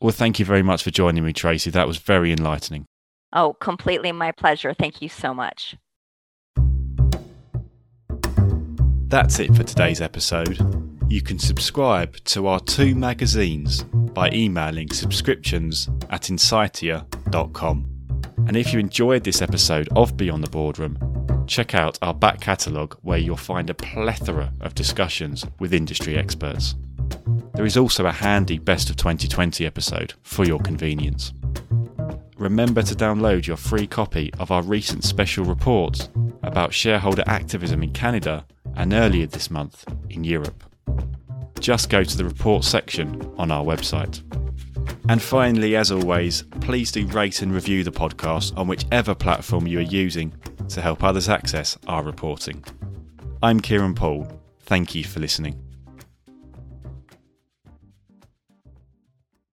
Well, 0.00 0.12
thank 0.12 0.38
you 0.38 0.44
very 0.44 0.62
much 0.62 0.82
for 0.82 0.90
joining 0.90 1.24
me, 1.24 1.32
Tracy. 1.32 1.70
That 1.70 1.86
was 1.86 1.96
very 1.96 2.32
enlightening. 2.32 2.84
Oh, 3.32 3.54
completely 3.54 4.12
my 4.12 4.32
pleasure. 4.32 4.74
Thank 4.74 5.00
you 5.02 5.08
so 5.08 5.32
much. 5.32 5.76
That's 9.10 9.40
it 9.40 9.52
for 9.56 9.64
today's 9.64 10.00
episode. 10.00 10.56
You 11.08 11.20
can 11.20 11.40
subscribe 11.40 12.16
to 12.26 12.46
our 12.46 12.60
two 12.60 12.94
magazines 12.94 13.82
by 13.82 14.30
emailing 14.30 14.92
subscriptions 14.92 15.88
at 16.10 16.22
insightia.com. 16.22 17.86
And 18.46 18.56
if 18.56 18.72
you 18.72 18.78
enjoyed 18.78 19.24
this 19.24 19.42
episode 19.42 19.88
of 19.96 20.16
Beyond 20.16 20.44
the 20.44 20.50
Boardroom, 20.50 20.96
check 21.48 21.74
out 21.74 21.98
our 22.02 22.14
back 22.14 22.40
catalogue 22.40 22.96
where 23.02 23.18
you'll 23.18 23.36
find 23.36 23.68
a 23.68 23.74
plethora 23.74 24.52
of 24.60 24.76
discussions 24.76 25.44
with 25.58 25.74
industry 25.74 26.16
experts. 26.16 26.76
There 27.54 27.66
is 27.66 27.76
also 27.76 28.06
a 28.06 28.12
handy 28.12 28.60
Best 28.60 28.90
of 28.90 28.96
2020 28.96 29.66
episode 29.66 30.14
for 30.22 30.44
your 30.44 30.60
convenience. 30.60 31.32
Remember 32.36 32.82
to 32.82 32.94
download 32.94 33.48
your 33.48 33.56
free 33.56 33.88
copy 33.88 34.32
of 34.38 34.52
our 34.52 34.62
recent 34.62 35.02
special 35.02 35.44
report 35.44 36.08
about 36.44 36.72
shareholder 36.72 37.24
activism 37.26 37.82
in 37.82 37.92
Canada 37.92 38.46
and 38.76 38.92
earlier 38.92 39.26
this 39.26 39.50
month 39.50 39.84
in 40.08 40.24
Europe. 40.24 40.64
Just 41.58 41.90
go 41.90 42.02
to 42.04 42.16
the 42.16 42.24
report 42.24 42.64
section 42.64 43.32
on 43.36 43.50
our 43.50 43.64
website. 43.64 44.22
And 45.08 45.20
finally, 45.20 45.76
as 45.76 45.90
always, 45.90 46.42
please 46.60 46.92
do 46.92 47.06
rate 47.08 47.42
and 47.42 47.52
review 47.52 47.84
the 47.84 47.92
podcast 47.92 48.56
on 48.56 48.66
whichever 48.66 49.14
platform 49.14 49.66
you 49.66 49.78
are 49.78 49.82
using 49.82 50.34
to 50.68 50.80
help 50.80 51.02
others 51.02 51.28
access 51.28 51.76
our 51.86 52.02
reporting. 52.02 52.64
I'm 53.42 53.60
Kieran 53.60 53.94
Poole. 53.94 54.28
Thank 54.60 54.94
you 54.94 55.04
for 55.04 55.20
listening. 55.20 55.69